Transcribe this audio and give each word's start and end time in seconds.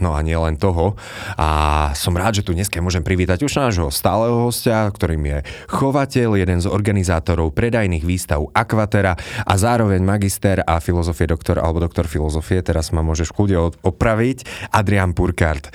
No 0.00 0.16
a 0.16 0.24
nie 0.24 0.34
len 0.34 0.56
toho. 0.56 0.96
A 1.36 1.48
som 1.92 2.16
rád, 2.16 2.40
že 2.40 2.44
tu 2.44 2.56
dneska 2.56 2.80
môžem 2.80 3.04
privítať 3.04 3.44
už 3.44 3.52
nášho 3.52 3.88
stáleho 3.92 4.48
hostia, 4.48 4.88
ktorým 4.88 5.22
je 5.28 5.38
chovateľ, 5.68 6.40
jeden 6.40 6.58
z 6.58 6.66
organizátorov 6.66 7.52
predajných 7.52 8.02
výstav 8.02 8.48
Aquatera 8.56 9.14
a 9.44 9.54
zároveň 9.60 10.00
magister 10.00 10.64
a 10.64 10.80
filozofie 10.80 11.28
doktor 11.28 11.60
alebo 11.60 11.84
doktor 11.84 12.08
filozofie, 12.08 12.64
teraz 12.64 12.96
ma 12.96 13.04
môžeš 13.04 13.36
kľudne 13.36 13.76
opraviť, 13.84 14.72
Adrian 14.72 15.12
Purkart. 15.12 15.68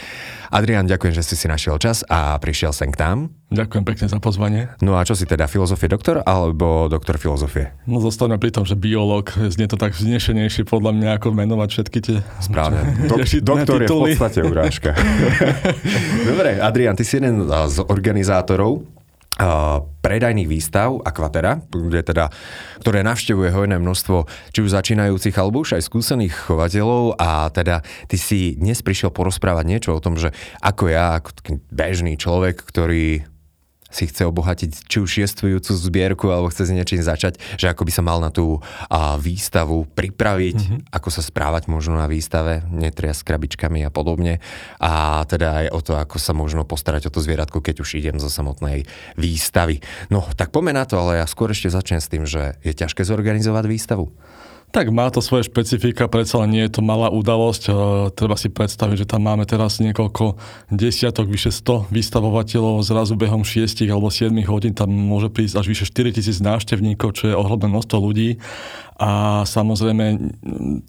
Adrian, 0.56 0.88
ďakujem, 0.88 1.12
že 1.12 1.28
si 1.28 1.36
si 1.36 1.52
našiel 1.52 1.76
čas 1.84 2.08
a 2.08 2.40
prišiel 2.40 2.72
sem 2.72 2.88
k 2.88 2.96
nám. 3.04 3.28
Ďakujem 3.52 3.84
pekne 3.84 4.08
za 4.08 4.24
pozvanie. 4.24 4.72
No 4.80 4.96
a 4.96 5.04
čo 5.04 5.12
si 5.12 5.28
teda, 5.28 5.52
filozofie 5.52 5.92
doktor 5.92 6.24
alebo 6.24 6.88
doktor 6.88 7.20
filozofie? 7.20 7.76
No 7.84 8.00
zostaneme 8.00 8.40
pri 8.40 8.56
tom, 8.56 8.64
že 8.64 8.80
biológ, 8.80 9.36
znie 9.36 9.68
to 9.68 9.76
tak 9.76 9.92
vznešenejšie 9.92 10.64
podľa 10.64 10.96
mňa, 10.96 11.10
ako 11.20 11.36
menovať 11.36 11.70
všetky 11.76 12.00
tie... 12.00 12.18
Správne. 12.40 12.88
Dok- 13.12 13.44
doktor 13.44 13.84
je 13.84 13.88
v 13.92 14.00
podstate 14.00 14.40
urážka. 14.48 14.96
Dobre, 16.32 16.64
Adrian, 16.64 16.96
ty 16.96 17.04
si 17.04 17.20
jeden 17.20 17.44
z 17.52 17.78
organizátorov 17.84 18.95
predajných 20.00 20.48
výstav 20.48 20.96
Aquatera, 21.04 21.60
kde 21.68 22.02
teda, 22.08 22.32
ktoré 22.80 23.04
navštevuje 23.04 23.52
hojné 23.52 23.76
množstvo 23.84 24.28
či 24.56 24.60
už 24.64 24.72
začínajúcich 24.72 25.36
alebo 25.36 25.60
už 25.60 25.76
aj 25.76 25.84
skúsených 25.84 26.34
chovateľov. 26.48 27.20
A 27.20 27.52
teda 27.52 27.84
ty 28.08 28.16
si 28.16 28.56
dnes 28.56 28.80
prišiel 28.80 29.12
porozprávať 29.12 29.66
niečo 29.68 29.92
o 29.92 30.04
tom, 30.04 30.16
že 30.16 30.32
ako 30.64 30.84
ja, 30.88 31.20
ako 31.20 31.60
bežný 31.68 32.16
človek, 32.16 32.64
ktorý 32.64 33.28
si 33.96 34.12
chce 34.12 34.28
obohatiť 34.28 34.92
či 34.92 34.98
už 35.00 35.12
jestvujúcu 35.24 35.72
zbierku 35.72 36.28
alebo 36.28 36.52
chce 36.52 36.68
s 36.68 36.76
niečím 36.76 37.00
začať, 37.00 37.40
že 37.56 37.72
ako 37.72 37.88
by 37.88 37.92
sa 37.96 38.04
mal 38.04 38.20
na 38.20 38.28
tú 38.28 38.60
a, 38.92 39.16
výstavu 39.16 39.88
pripraviť, 39.96 40.60
mm-hmm. 40.60 40.80
ako 40.92 41.08
sa 41.08 41.24
správať 41.24 41.72
možno 41.72 41.96
na 41.96 42.12
výstave, 42.12 42.68
netria 42.68 43.16
s 43.16 43.24
krabičkami 43.24 43.88
a 43.88 43.90
podobne. 43.90 44.44
A 44.84 45.24
teda 45.24 45.64
aj 45.64 45.68
o 45.72 45.80
to, 45.80 45.96
ako 45.96 46.20
sa 46.20 46.36
možno 46.36 46.68
postarať 46.68 47.08
o 47.08 47.14
to 47.16 47.24
zvieratko, 47.24 47.64
keď 47.64 47.80
už 47.80 47.96
idem 47.96 48.20
zo 48.20 48.28
samotnej 48.28 48.84
výstavy. 49.16 49.80
No, 50.12 50.28
tak 50.36 50.52
poďme 50.52 50.76
na 50.76 50.84
to, 50.84 51.00
ale 51.00 51.24
ja 51.24 51.26
skôr 51.30 51.56
ešte 51.56 51.72
začnem 51.72 52.04
s 52.04 52.12
tým, 52.12 52.28
že 52.28 52.60
je 52.68 52.76
ťažké 52.76 53.08
zorganizovať 53.08 53.64
výstavu. 53.72 54.12
Tak 54.76 54.92
má 54.92 55.08
to 55.08 55.24
svoje 55.24 55.48
špecifika, 55.48 56.12
predsa 56.12 56.44
len 56.44 56.52
nie 56.52 56.64
je 56.68 56.76
to 56.76 56.82
malá 56.84 57.08
udalosť. 57.08 57.64
E, 57.64 57.74
treba 58.12 58.36
si 58.36 58.52
predstaviť, 58.52 59.08
že 59.08 59.08
tam 59.08 59.24
máme 59.24 59.48
teraz 59.48 59.80
niekoľko 59.80 60.36
desiatok, 60.68 61.32
vyše 61.32 61.56
100 61.56 61.88
vystavovateľov, 61.96 62.84
zrazu 62.84 63.16
behom 63.16 63.48
6 63.48 63.88
alebo 63.88 64.12
7 64.12 64.36
hodín 64.44 64.76
tam 64.76 64.92
môže 64.92 65.32
prísť 65.32 65.64
až 65.64 65.72
vyše 65.72 65.88
4 65.88 66.20
tisíc 66.20 66.44
návštevníkov, 66.44 67.16
čo 67.16 67.32
je 67.32 67.40
ohromné 67.40 67.72
množstvo 67.72 68.04
ľudí. 68.04 68.36
A 69.00 69.44
samozrejme 69.48 70.36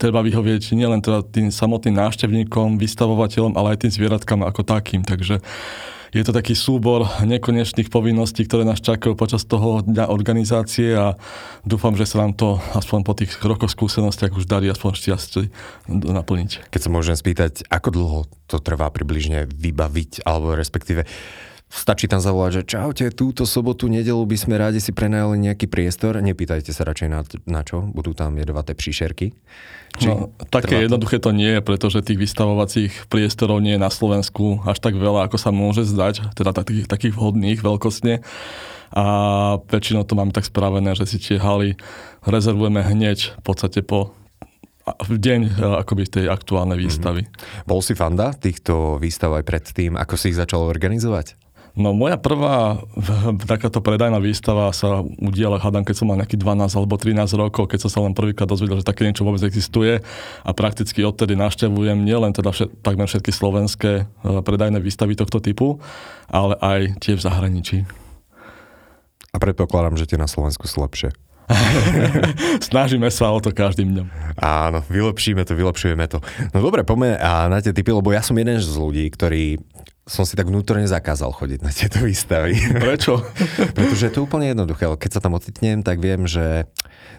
treba 0.02 0.18
vyhovieť 0.18 0.74
nielen 0.74 0.98
teda 0.98 1.22
tým 1.22 1.54
samotným 1.54 1.94
návštevníkom, 1.94 2.82
vystavovateľom, 2.82 3.54
ale 3.54 3.78
aj 3.78 3.86
tým 3.86 3.92
zvieratkám 3.94 4.42
ako 4.42 4.66
takým. 4.66 5.06
Takže 5.06 5.38
je 6.16 6.24
to 6.24 6.32
taký 6.32 6.56
súbor 6.56 7.04
nekonečných 7.20 7.92
povinností, 7.92 8.48
ktoré 8.48 8.64
nás 8.64 8.80
čakajú 8.80 9.12
počas 9.12 9.44
toho 9.44 9.84
dňa 9.84 10.08
organizácie 10.08 10.96
a 10.96 11.12
dúfam, 11.60 11.92
že 11.92 12.08
sa 12.08 12.24
nám 12.24 12.32
to 12.32 12.56
aspoň 12.72 13.00
po 13.04 13.12
tých 13.12 13.36
rokoch 13.44 13.68
skúsenostiach 13.76 14.32
už 14.32 14.48
darí 14.48 14.72
aspoň 14.72 14.96
šťastie 14.96 15.52
naplniť. 15.92 16.72
Keď 16.72 16.80
sa 16.80 16.88
môžem 16.88 17.20
spýtať, 17.20 17.68
ako 17.68 17.88
dlho 17.92 18.20
to 18.48 18.56
trvá 18.64 18.88
približne 18.88 19.44
vybaviť, 19.44 20.24
alebo 20.24 20.56
respektíve 20.56 21.04
Stačí 21.66 22.06
tam 22.06 22.22
zavolať, 22.22 22.62
že 22.62 22.78
čaute, 22.78 23.04
túto 23.10 23.42
sobotu, 23.42 23.90
nedelu 23.90 24.22
by 24.22 24.38
sme 24.38 24.54
rádi 24.54 24.78
si 24.78 24.94
prenajali 24.94 25.50
nejaký 25.50 25.66
priestor. 25.66 26.14
Nepýtajte 26.22 26.70
sa 26.70 26.86
radšej 26.86 27.08
na, 27.10 27.20
na 27.42 27.66
čo, 27.66 27.82
budú 27.82 28.14
tam 28.14 28.38
jedovaté 28.38 28.78
příšerky. 28.78 29.34
Či 29.98 30.06
no, 30.06 30.30
také 30.46 30.86
jednoduché 30.86 31.18
to 31.18 31.34
nie 31.34 31.58
je, 31.58 31.60
pretože 31.66 32.06
tých 32.06 32.22
vystavovacích 32.22 33.10
priestorov 33.10 33.58
nie 33.58 33.74
je 33.74 33.82
na 33.82 33.90
Slovensku 33.90 34.62
až 34.62 34.78
tak 34.78 34.94
veľa, 34.94 35.26
ako 35.26 35.42
sa 35.42 35.50
môže 35.50 35.82
zdať, 35.82 36.38
teda 36.38 36.54
takých, 36.54 36.86
takých 36.86 37.18
vhodných 37.18 37.58
veľkostne. 37.58 38.22
A 38.94 39.04
väčšinou 39.66 40.06
to 40.06 40.14
máme 40.14 40.30
tak 40.30 40.46
spravené, 40.46 40.94
že 40.94 41.10
si 41.10 41.18
tie 41.18 41.42
haly 41.42 41.74
rezervujeme 42.22 42.78
hneď 42.86 43.34
v 43.38 43.42
podstate 43.42 43.82
po 43.82 44.14
v 44.86 45.18
deň 45.18 45.40
e, 45.42 45.82
akoby 45.82 46.06
tej 46.06 46.26
aktuálnej 46.30 46.78
výstavy. 46.78 47.26
Mm-hmm. 47.26 47.66
Bol 47.66 47.82
si 47.82 47.98
fanda 47.98 48.30
týchto 48.30 49.02
výstav 49.02 49.34
aj 49.34 49.42
predtým, 49.42 49.98
ako 49.98 50.14
si 50.14 50.30
ich 50.30 50.38
začal 50.38 50.62
organizovať? 50.62 51.45
No 51.76 51.92
moja 51.92 52.16
prvá 52.16 52.80
takáto 53.52 53.84
predajná 53.84 54.16
výstava 54.16 54.72
sa 54.72 55.04
udiala, 55.04 55.60
hádam, 55.60 55.84
keď 55.84 55.94
som 56.00 56.08
mal 56.08 56.16
nejaký 56.16 56.40
12 56.40 56.72
alebo 56.72 56.96
13 56.96 57.28
rokov, 57.36 57.68
keď 57.68 57.84
som 57.84 57.90
sa 57.92 58.00
len 58.00 58.16
prvýkrát 58.16 58.48
dozvedel, 58.48 58.80
že 58.80 58.88
také 58.88 59.04
niečo 59.04 59.28
vôbec 59.28 59.44
existuje 59.44 60.00
a 60.40 60.50
prakticky 60.56 61.04
odtedy 61.04 61.36
naštevujem 61.36 62.00
nielen 62.00 62.32
teda 62.32 62.48
všet, 62.56 62.80
takmer 62.80 63.04
všetky 63.04 63.28
slovenské 63.28 63.92
e, 64.02 64.04
predajné 64.40 64.80
výstavy 64.80 65.20
tohto 65.20 65.36
typu, 65.44 65.76
ale 66.32 66.56
aj 66.64 66.80
tie 67.04 67.12
v 67.12 67.20
zahraničí. 67.20 67.78
A 69.30 69.36
predpokladám, 69.36 70.00
že 70.00 70.08
tie 70.08 70.16
na 70.16 70.24
Slovensku 70.24 70.64
sú 70.64 70.80
lepšie. 70.80 71.12
Snažíme 72.72 73.12
sa 73.12 73.30
o 73.30 73.38
to 73.38 73.52
každým 73.52 73.92
dňom. 73.92 74.08
Áno, 74.40 74.80
vylepšíme 74.88 75.44
to, 75.44 75.52
vylepšujeme 75.52 76.08
to. 76.08 76.18
No 76.56 76.58
dobre, 76.64 76.82
poďme 76.82 77.20
na 77.20 77.60
tie 77.60 77.70
typy, 77.70 77.92
lebo 77.92 78.10
ja 78.10 78.24
som 78.24 78.34
jeden 78.34 78.58
z 78.58 78.66
ľudí, 78.74 79.04
ktorý 79.12 79.60
som 80.06 80.22
si 80.22 80.38
tak 80.38 80.46
vnútorne 80.46 80.86
zakázal 80.86 81.34
chodiť 81.34 81.66
na 81.66 81.74
tieto 81.74 81.98
výstavy. 82.06 82.54
Prečo? 82.86 83.26
Pretože 83.76 84.06
je 84.06 84.12
to 84.14 84.22
úplne 84.22 84.54
jednoduché. 84.54 84.86
Keď 84.86 85.10
sa 85.10 85.20
tam 85.20 85.34
ocitnem, 85.34 85.82
tak 85.82 85.98
viem, 85.98 86.30
že 86.30 86.70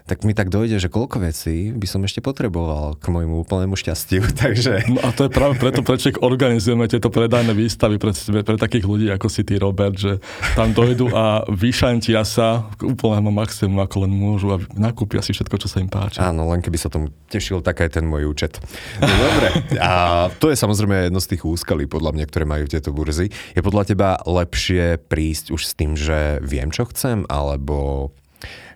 tak 0.08 0.24
mi 0.24 0.32
tak 0.32 0.48
dojde, 0.48 0.80
že 0.80 0.88
koľko 0.88 1.20
vecí 1.20 1.68
by 1.76 1.84
som 1.84 2.00
ešte 2.00 2.24
potreboval 2.24 2.96
k 2.96 3.12
môjmu 3.12 3.44
úplnému 3.44 3.76
šťastiu. 3.76 4.24
Takže... 4.40 4.88
No 4.88 5.04
a 5.04 5.12
to 5.12 5.28
je 5.28 5.30
práve 5.30 5.60
preto, 5.60 5.84
prečo 5.84 6.16
organizujeme 6.16 6.88
tieto 6.88 7.12
predajné 7.12 7.52
výstavy 7.52 8.00
pre, 8.00 8.16
pre 8.16 8.56
takých 8.56 8.88
ľudí 8.88 9.12
ako 9.12 9.28
si 9.28 9.44
ty, 9.44 9.60
Robert, 9.60 10.00
že 10.00 10.16
tam 10.56 10.72
dojdu 10.72 11.12
a 11.12 11.44
vyšantia 11.44 12.24
sa 12.24 12.72
k 12.80 12.88
úplnému 12.88 13.28
maximum, 13.28 13.84
ako 13.84 14.08
len 14.08 14.12
môžu 14.16 14.56
a 14.56 14.56
nakúpia 14.72 15.20
si 15.20 15.36
všetko, 15.36 15.60
čo 15.60 15.68
sa 15.68 15.84
im 15.84 15.92
páči. 15.92 16.24
Áno, 16.24 16.48
len 16.48 16.64
keby 16.64 16.80
sa 16.80 16.88
tomu 16.88 17.12
tešil, 17.28 17.60
tak 17.60 17.84
aj 17.84 18.00
ten 18.00 18.08
môj 18.08 18.32
účet. 18.32 18.56
No, 19.04 19.12
dobre. 19.12 19.76
A 19.76 19.92
to 20.40 20.48
je 20.48 20.56
samozrejme 20.56 21.12
jedno 21.12 21.20
z 21.20 21.36
tých 21.36 21.44
úskalí, 21.44 21.84
podľa 21.84 22.16
mňa, 22.16 22.24
ktoré 22.24 22.48
majú 22.48 22.64
tieto 22.78 22.94
burzy. 22.94 23.34
Je 23.58 23.60
podľa 23.60 23.84
teba 23.90 24.10
lepšie 24.22 25.02
prísť 25.10 25.50
už 25.50 25.62
s 25.66 25.72
tým, 25.74 25.98
že 25.98 26.38
viem, 26.40 26.70
čo 26.70 26.86
chcem, 26.86 27.26
alebo 27.26 28.10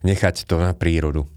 nechať 0.03 0.51
to 0.51 0.59
na 0.59 0.75
prírodu? 0.75 1.31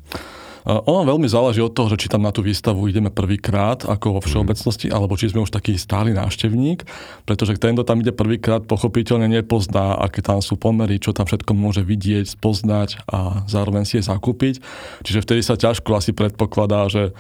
Ono 0.65 1.05
veľmi 1.05 1.29
záleží 1.29 1.61
od 1.61 1.77
toho, 1.77 1.93
že 1.93 2.01
či 2.01 2.09
tam 2.09 2.25
na 2.25 2.33
tú 2.33 2.41
výstavu 2.41 2.89
ideme 2.89 3.13
prvýkrát, 3.13 3.85
ako 3.85 4.17
vo 4.17 4.21
mhm. 4.21 4.25
všeobecnosti, 4.25 4.87
alebo 4.89 5.13
či 5.13 5.29
sme 5.29 5.45
už 5.45 5.53
taký 5.53 5.77
stály 5.77 6.09
návštevník, 6.17 6.81
pretože 7.29 7.61
ten, 7.61 7.77
kto 7.77 7.85
tam 7.85 8.01
ide 8.01 8.09
prvýkrát, 8.09 8.65
pochopiteľne 8.65 9.29
nepozná, 9.29 9.93
aké 10.01 10.25
tam 10.25 10.41
sú 10.41 10.57
pomery, 10.57 10.97
čo 10.97 11.13
tam 11.13 11.29
všetko 11.29 11.53
môže 11.53 11.85
vidieť, 11.85 12.25
spoznať 12.25 13.05
a 13.05 13.45
zároveň 13.45 13.85
si 13.85 14.01
je 14.01 14.09
zakúpiť. 14.09 14.57
Čiže 15.05 15.21
vtedy 15.21 15.41
sa 15.45 15.53
ťažko 15.53 16.01
asi 16.01 16.17
predpokladá, 16.17 16.89
že 16.89 17.13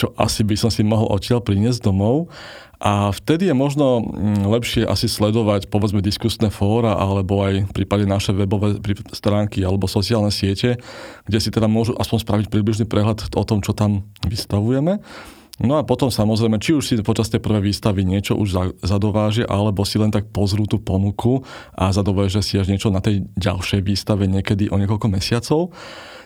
čo 0.00 0.16
asi 0.16 0.40
by 0.40 0.56
som 0.56 0.72
si 0.72 0.80
mohol 0.80 1.12
odtiaľ 1.12 1.44
priniesť 1.44 1.84
domov. 1.84 2.32
A 2.80 3.12
vtedy 3.12 3.52
je 3.52 3.52
možno 3.52 4.00
mm, 4.00 4.48
lepšie 4.48 4.88
asi 4.88 5.04
sledovať 5.04 5.68
povedzme 5.68 6.00
diskusné 6.00 6.48
fóra 6.48 6.96
alebo 6.96 7.44
aj 7.44 7.68
prípade 7.76 8.08
naše 8.08 8.32
webové 8.32 8.80
stránky 9.12 9.60
alebo 9.60 9.84
sociálne 9.84 10.32
siete, 10.32 10.80
kde 11.28 11.38
si 11.44 11.52
teda 11.52 11.68
môžu 11.68 11.92
aspoň 12.00 12.18
spraviť 12.24 12.46
približný 12.48 12.88
prehľad 12.88 13.36
o 13.36 13.44
tom, 13.44 13.60
čo 13.60 13.76
tam 13.76 14.08
vystavujeme. 14.24 14.96
No 15.60 15.76
a 15.76 15.84
potom 15.84 16.08
samozrejme, 16.08 16.56
či 16.56 16.72
už 16.72 16.84
si 16.88 16.94
počas 17.04 17.28
tej 17.28 17.44
prvej 17.44 17.68
výstavy 17.68 18.00
niečo 18.00 18.32
už 18.32 18.80
zadovážia, 18.80 19.44
alebo 19.44 19.84
si 19.84 20.00
len 20.00 20.08
tak 20.08 20.32
pozrú 20.32 20.64
tú 20.64 20.80
ponuku 20.80 21.44
a 21.76 21.92
zadovážia 21.92 22.40
si 22.40 22.56
až 22.56 22.72
niečo 22.72 22.88
na 22.88 23.04
tej 23.04 23.28
ďalšej 23.36 23.84
výstave 23.84 24.24
niekedy 24.24 24.72
o 24.72 24.80
niekoľko 24.80 25.06
mesiacov. 25.12 25.68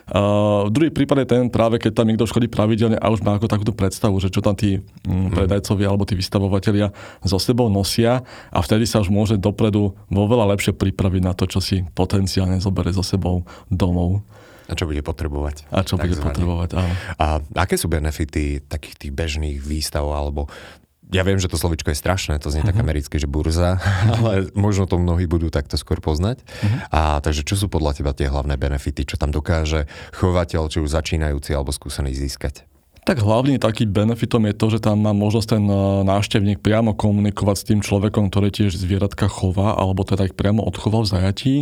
Uh, 0.05 0.69
druhý 0.69 0.93
prípad 0.93 1.25
je 1.25 1.33
ten 1.33 1.49
práve, 1.49 1.81
keď 1.81 1.97
tam 1.97 2.13
niekto 2.13 2.29
chodí 2.29 2.45
pravidelne 2.45 3.01
a 3.01 3.09
už 3.09 3.25
má 3.25 3.41
ako 3.41 3.49
takúto 3.49 3.73
predstavu, 3.73 4.21
že 4.21 4.29
čo 4.29 4.45
tam 4.45 4.53
tí 4.53 4.85
mm, 5.09 5.33
predajcovia 5.33 5.89
alebo 5.89 6.05
tí 6.05 6.13
vystavovateľia 6.13 6.93
so 7.25 7.41
sebou 7.41 7.73
nosia 7.73 8.21
a 8.53 8.59
vtedy 8.61 8.85
sa 8.85 9.01
už 9.01 9.09
môže 9.09 9.41
dopredu 9.41 9.97
vo 9.97 10.25
veľa 10.29 10.53
lepšie 10.53 10.77
pripraviť 10.77 11.23
na 11.25 11.33
to, 11.33 11.49
čo 11.49 11.65
si 11.65 11.89
potenciálne 11.97 12.61
zoberie 12.61 12.93
so 12.93 13.01
sebou 13.01 13.49
domov. 13.73 14.21
A 14.65 14.73
čo 14.73 14.89
bude 14.89 15.05
potrebovať. 15.05 15.69
A 15.69 15.85
čo 15.85 16.01
bude 16.01 16.17
potrebovať, 16.17 16.71
áno. 16.81 16.95
A 17.21 17.27
aké 17.61 17.77
sú 17.77 17.93
benefity 17.93 18.65
takých 18.65 18.97
tých 18.97 19.13
bežných 19.13 19.59
výstav 19.61 20.05
alebo 20.09 20.49
ja 21.13 21.23
viem, 21.23 21.39
že 21.39 21.47
to 21.47 21.61
slovičko 21.61 21.93
je 21.93 22.01
strašné, 22.01 22.41
to 22.43 22.49
znie 22.49 22.65
uh-huh. 22.65 22.75
tak 22.75 22.81
mhm. 22.81 22.85
americké, 22.85 23.15
že 23.21 23.31
burza, 23.31 23.79
ale 24.19 24.51
možno 24.57 24.89
to 24.89 24.99
mnohí 24.99 25.29
budú 25.31 25.53
takto 25.53 25.79
skôr 25.79 26.03
poznať. 26.03 26.43
Uh-huh. 26.43 26.69
A 26.91 27.01
takže 27.23 27.47
čo 27.47 27.55
sú 27.55 27.71
podľa 27.71 28.01
teba 28.01 28.17
tie 28.17 28.27
hlavné 28.27 28.59
benefity, 28.59 29.07
čo 29.07 29.21
tam 29.21 29.31
dokáže 29.31 29.87
chovateľ, 30.17 30.67
či 30.73 30.81
už 30.81 30.91
začínajúci 30.91 31.55
alebo 31.55 31.71
skúsený 31.71 32.17
získať? 32.17 32.67
Tak 33.05 33.21
hlavný 33.21 33.61
taký 33.61 33.85
benefitom 33.85 34.49
je 34.49 34.57
to, 34.57 34.67
že 34.73 34.81
tam 34.81 35.05
má 35.05 35.13
možnosť 35.13 35.61
ten 35.61 35.65
e, 35.69 35.77
návštevník 36.09 36.65
priamo 36.65 36.97
komunikovať 36.97 37.57
s 37.61 37.67
tým 37.69 37.81
človekom, 37.85 38.33
ktorý 38.33 38.49
tiež 38.49 38.81
zvieratka 38.81 39.29
chová, 39.29 39.77
alebo 39.77 40.09
teda 40.09 40.25
ich 40.25 40.33
priamo 40.33 40.65
odchoval 40.65 41.05
v 41.05 41.13
zajatí. 41.13 41.55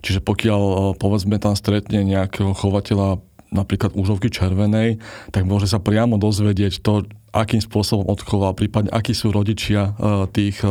Čiže 0.00 0.24
pokiaľ 0.24 0.62
e, 0.64 0.74
povedzme 0.96 1.36
tam 1.36 1.52
stretne 1.52 2.00
nejakého 2.00 2.56
chovateľa 2.56 3.20
napríklad 3.52 3.92
úžovky 3.92 4.32
červenej, 4.32 4.96
tak 5.36 5.44
môže 5.44 5.68
sa 5.68 5.84
priamo 5.84 6.16
dozvedieť 6.16 6.80
to, 6.80 7.04
akým 7.28 7.60
spôsobom 7.60 8.08
odchoval, 8.08 8.56
prípadne 8.56 8.88
akí 8.88 9.12
sú 9.12 9.36
rodičia 9.36 9.92
e, 10.00 10.32
tých 10.32 10.64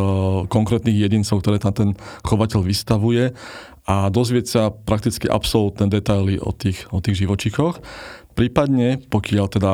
konkrétnych 0.50 1.06
jedincov, 1.06 1.46
ktoré 1.46 1.62
tam 1.62 1.74
ten 1.78 1.90
chovateľ 2.26 2.66
vystavuje 2.66 3.30
a 3.86 4.10
dozvieť 4.10 4.46
sa 4.50 4.74
prakticky 4.74 5.30
absolútne 5.30 5.86
detaily 5.86 6.42
o 6.42 6.50
tých, 6.50 6.90
o 6.90 6.98
tých 6.98 7.22
živočíchoch. 7.22 7.78
Prípadne, 8.36 9.00
pokiaľ 9.00 9.46
teda 9.48 9.74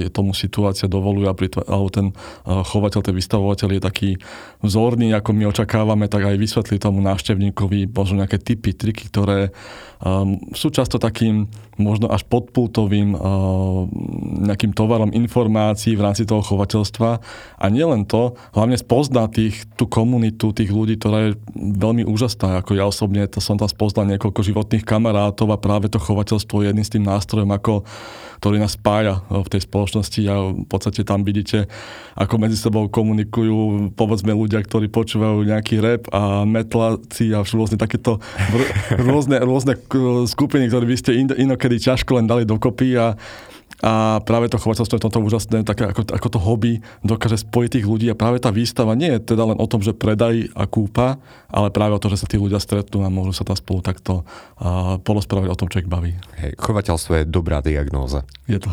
je 0.00 0.08
tomu 0.08 0.32
situácia 0.32 0.88
dovoluje, 0.88 1.28
alebo 1.28 1.92
ten 1.92 2.16
chovateľ, 2.48 3.04
ten 3.04 3.12
vystavovateľ 3.12 3.68
je 3.76 3.80
taký 3.84 4.10
vzorný, 4.64 5.12
ako 5.12 5.36
my 5.36 5.52
očakávame, 5.52 6.08
tak 6.08 6.24
aj 6.26 6.40
vysvetlí 6.40 6.80
tomu 6.80 7.04
návštevníkovi 7.04 7.92
možno 7.92 8.24
nejaké 8.24 8.40
typy, 8.40 8.72
triky, 8.72 9.12
ktoré 9.12 9.52
um, 10.00 10.40
sú 10.56 10.72
často 10.72 10.96
takým 10.96 11.46
možno 11.78 12.10
až 12.10 12.26
podpultovým 12.26 13.14
uh, 13.14 13.86
nejakým 14.50 14.74
tovarom 14.74 15.14
informácií 15.14 15.94
v 15.94 16.10
rámci 16.10 16.26
toho 16.26 16.42
chovateľstva. 16.42 17.10
A 17.54 17.64
nielen 17.70 18.02
to, 18.02 18.34
hlavne 18.50 18.74
spozná 18.74 19.30
tých, 19.30 19.62
tú 19.78 19.86
komunitu 19.86 20.50
tých 20.50 20.74
ľudí, 20.74 20.98
ktorá 20.98 21.30
je 21.30 21.38
veľmi 21.54 22.02
úžasná. 22.02 22.58
Ako 22.58 22.74
ja 22.74 22.82
osobne 22.82 23.30
to 23.30 23.38
som 23.38 23.54
tam 23.54 23.70
spoznal 23.70 24.10
niekoľko 24.10 24.42
životných 24.42 24.82
kamarátov 24.82 25.54
a 25.54 25.62
práve 25.62 25.86
to 25.86 26.02
chovateľstvo 26.02 26.66
je 26.66 26.74
jedným 26.74 26.86
z 26.86 26.98
tým 26.98 27.04
nástrojom, 27.06 27.54
ako, 27.58 27.82
ktorý 28.38 28.62
nás 28.62 28.78
spája 28.78 29.20
e, 29.26 29.42
v 29.42 29.48
tej 29.50 29.66
spoločnosti 29.66 30.20
a 30.30 30.34
v 30.54 30.66
podstate 30.70 31.02
tam 31.02 31.26
vidíte, 31.26 31.66
ako 32.14 32.34
medzi 32.38 32.56
sebou 32.56 32.86
komunikujú 32.86 33.90
povedzme 33.98 34.30
ľudia, 34.32 34.62
ktorí 34.62 34.86
počúvajú 34.88 35.42
nejaký 35.42 35.82
rap 35.82 36.02
a 36.14 36.46
metláci 36.46 37.34
a 37.34 37.42
rôzne 37.42 37.76
takéto 37.76 38.22
rôzne, 39.10 39.42
rôzne 39.42 39.74
skupiny, 40.30 40.70
ktoré 40.70 40.84
by 40.86 40.96
ste 40.96 41.18
inokedy 41.18 41.82
ťažko 41.82 42.22
len 42.22 42.30
dali 42.30 42.46
dokopy 42.46 42.94
a 42.94 43.18
a 43.78 44.18
práve 44.26 44.50
to 44.50 44.58
chovateľstvo 44.58 44.98
je 44.98 45.04
toto 45.06 45.22
úžasné, 45.22 45.62
také 45.62 45.86
ako, 45.86 46.02
ako 46.10 46.28
to 46.34 46.38
hobby 46.42 46.72
dokáže 47.06 47.46
spojiť 47.46 47.78
tých 47.78 47.86
ľudí 47.86 48.06
a 48.10 48.18
práve 48.18 48.42
tá 48.42 48.50
výstava 48.50 48.98
nie 48.98 49.06
je 49.14 49.22
teda 49.22 49.54
len 49.54 49.58
o 49.62 49.66
tom, 49.70 49.86
že 49.86 49.94
predaj 49.94 50.50
a 50.58 50.66
kúpa, 50.66 51.22
ale 51.46 51.70
práve 51.70 51.94
o 51.94 52.02
to, 52.02 52.10
že 52.10 52.18
sa 52.18 52.26
tí 52.26 52.42
ľudia 52.42 52.58
stretnú 52.58 53.06
a 53.06 53.12
môžu 53.12 53.38
sa 53.38 53.46
tam 53.46 53.54
spolu 53.54 53.78
takto 53.78 54.26
uh, 54.58 54.98
porozprávať 54.98 55.48
o 55.54 55.58
tom, 55.58 55.70
čo 55.70 55.78
ich 55.78 55.86
baví. 55.86 56.18
Hej, 56.42 56.58
chovateľstvo 56.58 57.22
je 57.22 57.24
dobrá 57.30 57.62
diagnóza. 57.62 58.26
Je 58.50 58.58
to. 58.58 58.66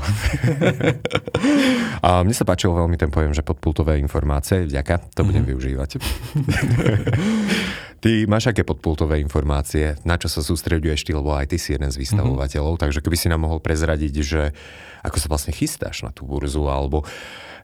a 2.05 2.25
mne 2.25 2.33
sa 2.33 2.49
páčilo 2.49 2.73
veľmi 2.73 2.97
ten 2.97 3.13
pojem, 3.13 3.29
že 3.29 3.45
podpultové 3.45 4.01
informácie, 4.01 4.65
vďaka, 4.65 5.13
to 5.13 5.21
budem 5.21 5.45
mm-hmm. 5.45 5.53
využívať. 5.53 5.89
Ty 8.05 8.29
máš 8.29 8.53
aké 8.53 8.61
podpultové 8.61 9.17
informácie, 9.17 9.97
na 10.05 10.13
čo 10.21 10.29
sa 10.29 10.45
sústreduješ 10.45 11.09
ty, 11.09 11.17
lebo 11.17 11.33
aj 11.33 11.49
ty 11.49 11.57
si 11.57 11.73
jeden 11.73 11.89
z 11.89 11.97
vystavovateľov, 11.97 12.77
mm-hmm. 12.77 12.83
takže 12.85 13.01
keby 13.01 13.17
si 13.17 13.33
nám 13.33 13.49
mohol 13.49 13.57
prezradiť, 13.57 14.13
že 14.21 14.53
ako 15.01 15.17
sa 15.17 15.25
vlastne 15.25 15.57
chystáš 15.57 16.05
na 16.05 16.13
tú 16.13 16.29
burzu, 16.29 16.69
alebo 16.69 17.01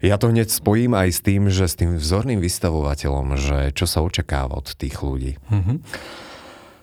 ja 0.02 0.18
to 0.18 0.34
hneď 0.34 0.50
spojím 0.50 0.98
aj 0.98 1.10
s 1.14 1.22
tým, 1.22 1.46
že 1.54 1.70
s 1.70 1.78
tým 1.78 1.94
vzorným 1.94 2.42
vystavovateľom, 2.42 3.38
že 3.38 3.70
čo 3.78 3.86
sa 3.86 4.02
očakáva 4.02 4.58
od 4.58 4.74
tých 4.74 4.98
ľudí. 5.06 5.38
Mm-hmm. 5.46 5.78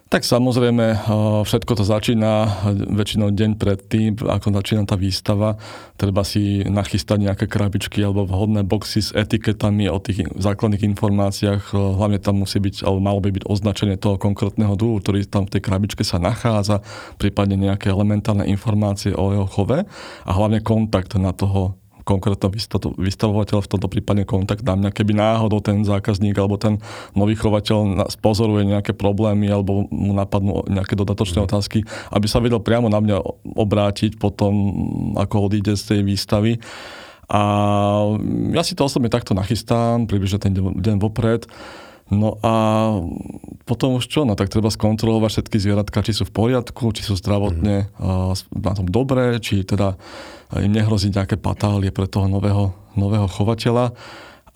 Tak 0.08 0.24
samozrejme, 0.24 0.86
eh, 0.88 0.98
všetko 1.44 1.72
to 1.76 1.84
začína 1.84 2.64
väčšinou 2.96 3.28
deň 3.28 3.60
predtým, 3.60 4.16
ako 4.24 4.56
začína 4.56 4.88
tá 4.88 4.96
výstava. 4.96 5.60
Treba 6.00 6.24
si 6.24 6.64
nachystať 6.64 7.28
nejaké 7.28 7.44
krabičky 7.44 8.00
alebo 8.00 8.24
vhodné 8.24 8.64
boxy 8.64 9.04
s 9.04 9.12
etiketami 9.12 9.84
o 9.92 10.00
tých 10.00 10.32
základných 10.32 10.88
informáciách. 10.96 11.60
Eh, 11.60 11.76
hlavne 11.76 12.16
tam 12.24 12.40
musí 12.40 12.56
byť, 12.56 12.88
alebo 12.88 13.04
malo 13.04 13.20
by 13.20 13.36
byť 13.36 13.44
označenie 13.52 14.00
toho 14.00 14.16
konkrétneho 14.16 14.80
druhu, 14.80 15.04
ktorý 15.04 15.28
tam 15.28 15.44
v 15.44 15.60
tej 15.60 15.62
krabičke 15.68 16.00
sa 16.08 16.16
nachádza, 16.16 16.80
prípadne 17.20 17.60
nejaké 17.60 17.92
elementárne 17.92 18.48
informácie 18.48 19.12
o 19.12 19.28
jeho 19.36 19.44
chove 19.44 19.84
a 20.24 20.30
hlavne 20.32 20.64
kontakt 20.64 21.20
na 21.20 21.36
toho 21.36 21.76
konkrétno 22.08 22.48
vystavovateľ, 22.96 23.60
v 23.60 23.70
tomto 23.76 23.92
prípade 23.92 24.24
kontakt 24.24 24.64
na 24.64 24.80
mňa, 24.80 24.90
keby 24.96 25.12
náhodou 25.12 25.60
ten 25.60 25.84
zákazník 25.84 26.32
alebo 26.40 26.56
ten 26.56 26.80
nový 27.12 27.36
chovateľ 27.36 28.08
pozoruje 28.24 28.64
nejaké 28.64 28.96
problémy 28.96 29.52
alebo 29.52 29.84
mu 29.92 30.16
napadnú 30.16 30.64
nejaké 30.72 30.96
dodatočné 30.96 31.44
mm. 31.44 31.46
otázky, 31.52 31.84
aby 32.08 32.24
sa 32.24 32.40
vedel 32.40 32.64
priamo 32.64 32.88
na 32.88 33.04
mňa 33.04 33.16
obrátiť 33.52 34.16
potom, 34.16 34.56
ako 35.20 35.52
odíde 35.52 35.76
z 35.76 35.84
tej 35.84 36.00
výstavy. 36.08 36.56
A 37.28 37.40
ja 38.56 38.64
si 38.64 38.72
to 38.72 38.88
osobne 38.88 39.12
takto 39.12 39.36
nachystám, 39.36 40.08
približne 40.08 40.40
ten 40.40 40.56
deň 40.56 40.96
vopred. 40.96 41.44
No 42.08 42.40
a 42.40 42.54
potom 43.68 44.00
už 44.00 44.08
čo? 44.08 44.24
No 44.24 44.32
tak 44.32 44.48
treba 44.48 44.72
skontrolovať 44.72 45.30
všetky 45.44 45.56
zvieratka, 45.60 46.00
či 46.00 46.16
sú 46.16 46.24
v 46.24 46.32
poriadku, 46.32 46.88
či 46.96 47.04
sú 47.04 47.20
zdravotne 47.20 47.92
mm. 47.92 48.56
na 48.56 48.72
tom 48.72 48.88
dobré, 48.88 49.36
či 49.44 49.60
teda 49.60 50.00
im 50.56 50.72
nehrozí 50.72 51.12
nejaké 51.12 51.36
patálie 51.36 51.92
pre 51.92 52.08
toho 52.08 52.24
nového, 52.24 52.72
nového 52.96 53.28
chovateľa 53.28 53.92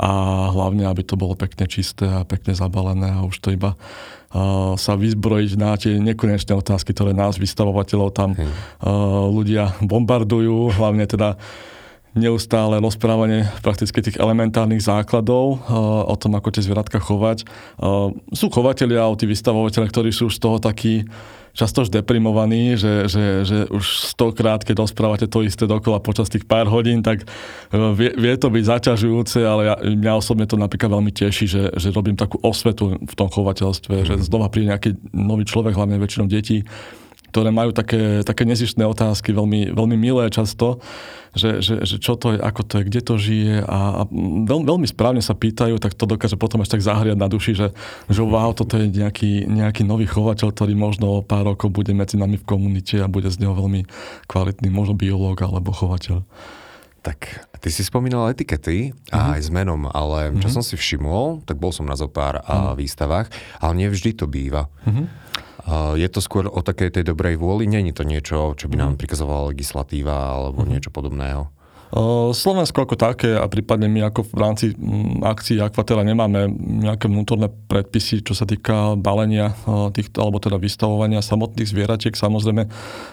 a 0.02 0.10
hlavne, 0.50 0.88
aby 0.88 1.04
to 1.04 1.20
bolo 1.20 1.36
pekne 1.36 1.68
čisté 1.68 2.08
a 2.08 2.24
pekne 2.24 2.56
zabalené 2.56 3.12
a 3.12 3.22
už 3.22 3.38
to 3.38 3.54
iba 3.54 3.76
uh, 3.76 4.74
sa 4.74 4.98
vyzbrojiť 4.98 5.52
na 5.60 5.76
tie 5.78 6.00
nekonečné 6.00 6.56
otázky, 6.56 6.90
ktoré 6.90 7.12
nás, 7.14 7.38
vystavovateľov, 7.38 8.08
tam 8.10 8.34
uh, 8.34 8.42
ľudia 9.30 9.76
bombardujú, 9.84 10.74
hlavne 10.74 11.06
teda 11.06 11.36
neustále 12.12 12.76
rozprávanie 12.76 13.48
prakticky 13.64 14.04
tých 14.04 14.20
elementárnych 14.20 14.84
základov 14.84 15.64
uh, 15.64 16.04
o 16.04 16.16
tom, 16.20 16.36
ako 16.36 16.52
tie 16.52 16.64
zvieratka 16.64 17.00
chovať. 17.00 17.48
Uh, 17.80 18.12
sú 18.36 18.52
chovateľia, 18.52 19.08
tí 19.16 19.24
vystavovateľe, 19.24 19.88
ktorí 19.88 20.10
sú 20.12 20.28
už 20.28 20.36
z 20.36 20.42
toho 20.42 20.56
takí 20.60 21.08
často 21.52 21.84
už 21.84 21.92
deprimovaní, 21.92 22.80
že, 22.80 23.12
že, 23.12 23.44
že 23.44 23.58
už 23.68 23.84
stokrát, 24.08 24.64
keď 24.64 24.88
rozprávate 24.88 25.28
to 25.28 25.44
isté 25.44 25.68
dokola 25.68 26.00
počas 26.00 26.32
tých 26.32 26.48
pár 26.48 26.64
hodín, 26.68 27.04
tak 27.04 27.24
uh, 27.24 27.92
vie, 27.96 28.12
vie 28.12 28.34
to 28.36 28.52
byť 28.52 28.64
zaťažujúce, 28.64 29.40
ale 29.44 29.62
ja, 29.72 29.74
mňa 29.80 30.12
osobne 30.16 30.44
to 30.44 30.60
napríklad 30.60 30.92
veľmi 30.92 31.12
teší, 31.12 31.44
že, 31.48 31.62
že 31.76 31.88
robím 31.96 32.16
takú 32.16 32.36
osvetu 32.44 33.00
v 33.00 33.14
tom 33.16 33.32
chovateľstve, 33.32 33.94
mm. 34.00 34.04
že 34.04 34.14
znova 34.20 34.52
príde 34.52 34.68
nejaký 34.68 34.90
nový 35.16 35.48
človek, 35.48 35.76
hlavne 35.76 35.96
väčšinou 35.96 36.28
detí, 36.28 36.64
ktoré 37.32 37.48
majú 37.48 37.72
také, 37.72 38.20
také 38.20 38.44
nezištné 38.44 38.84
otázky, 38.84 39.32
veľmi, 39.32 39.72
veľmi 39.72 39.96
milé 39.96 40.28
často, 40.28 40.84
že, 41.32 41.64
že, 41.64 41.80
že 41.88 41.96
čo 41.96 42.20
to 42.20 42.36
je, 42.36 42.38
ako 42.38 42.60
to 42.60 42.72
je, 42.76 42.82
kde 42.92 43.00
to 43.00 43.14
žije 43.16 43.64
a, 43.64 43.78
a 43.98 44.08
veľ, 44.44 44.68
veľmi 44.68 44.84
správne 44.84 45.24
sa 45.24 45.32
pýtajú, 45.32 45.80
tak 45.80 45.96
to 45.96 46.04
dokáže 46.04 46.36
potom 46.36 46.60
až 46.60 46.76
tak 46.76 46.84
zahriať 46.84 47.16
na 47.16 47.32
duši, 47.32 47.56
že, 47.56 47.68
že 48.12 48.20
wow, 48.20 48.52
toto 48.52 48.76
je 48.76 48.92
nejaký, 48.92 49.48
nejaký 49.48 49.88
nový 49.88 50.04
chovateľ, 50.04 50.52
ktorý 50.52 50.76
možno 50.76 51.24
o 51.24 51.24
pár 51.24 51.48
rokov 51.48 51.72
bude 51.72 51.96
medzi 51.96 52.20
nami 52.20 52.36
v 52.36 52.44
komunite 52.44 53.00
a 53.00 53.08
bude 53.08 53.32
z 53.32 53.40
neho 53.40 53.56
veľmi 53.56 53.88
kvalitný, 54.28 54.68
možno 54.68 54.92
biológ 54.92 55.40
alebo 55.40 55.72
chovateľ. 55.72 56.20
Tak 57.02 57.48
ty 57.64 57.68
si 57.72 57.82
spomínal 57.82 58.28
etikety 58.30 58.92
a 59.08 59.16
mm-hmm. 59.16 59.34
aj 59.34 59.40
s 59.40 59.50
menom, 59.50 59.82
ale 59.88 60.36
čo 60.36 60.46
mm-hmm. 60.46 60.54
som 60.54 60.62
si 60.62 60.76
všimol, 60.76 61.42
tak 61.48 61.56
bol 61.56 61.72
som 61.72 61.88
na 61.88 61.96
zo 61.96 62.12
pár 62.12 62.44
mm-hmm. 62.44 62.76
výstavách, 62.76 63.26
ale 63.58 63.72
nevždy 63.88 64.20
to 64.20 64.28
býva. 64.28 64.68
Mm-hmm. 64.84 65.06
Je 65.94 66.08
to 66.10 66.18
skôr 66.18 66.50
o 66.50 66.60
takej 66.60 66.90
tej 66.90 67.04
dobrej 67.06 67.38
vôli? 67.38 67.70
Není 67.70 67.94
to 67.94 68.02
niečo, 68.02 68.58
čo 68.58 68.66
by 68.66 68.76
nám 68.76 68.96
mhm. 68.96 68.98
prikazovala 68.98 69.54
legislatíva 69.54 70.14
alebo 70.34 70.62
mm-hmm. 70.62 70.72
niečo 70.74 70.90
podobného? 70.90 71.61
Slovensko 72.32 72.88
ako 72.88 72.96
také 72.96 73.36
a 73.36 73.44
prípadne 73.52 73.84
my 73.84 74.08
ako 74.08 74.24
v 74.32 74.36
rámci 74.40 74.66
mm, 74.72 75.20
akcií 75.28 75.60
Aquatera 75.60 76.00
nemáme 76.00 76.48
nejaké 76.56 77.04
vnútorné 77.04 77.52
predpisy, 77.68 78.24
čo 78.24 78.32
sa 78.32 78.48
týka 78.48 78.96
balenia 78.96 79.52
týchto, 79.92 80.24
alebo 80.24 80.40
teda 80.40 80.56
vystavovania 80.56 81.20
samotných 81.20 81.68
zvieratiek. 81.68 82.16
Samozrejme, 82.16 82.62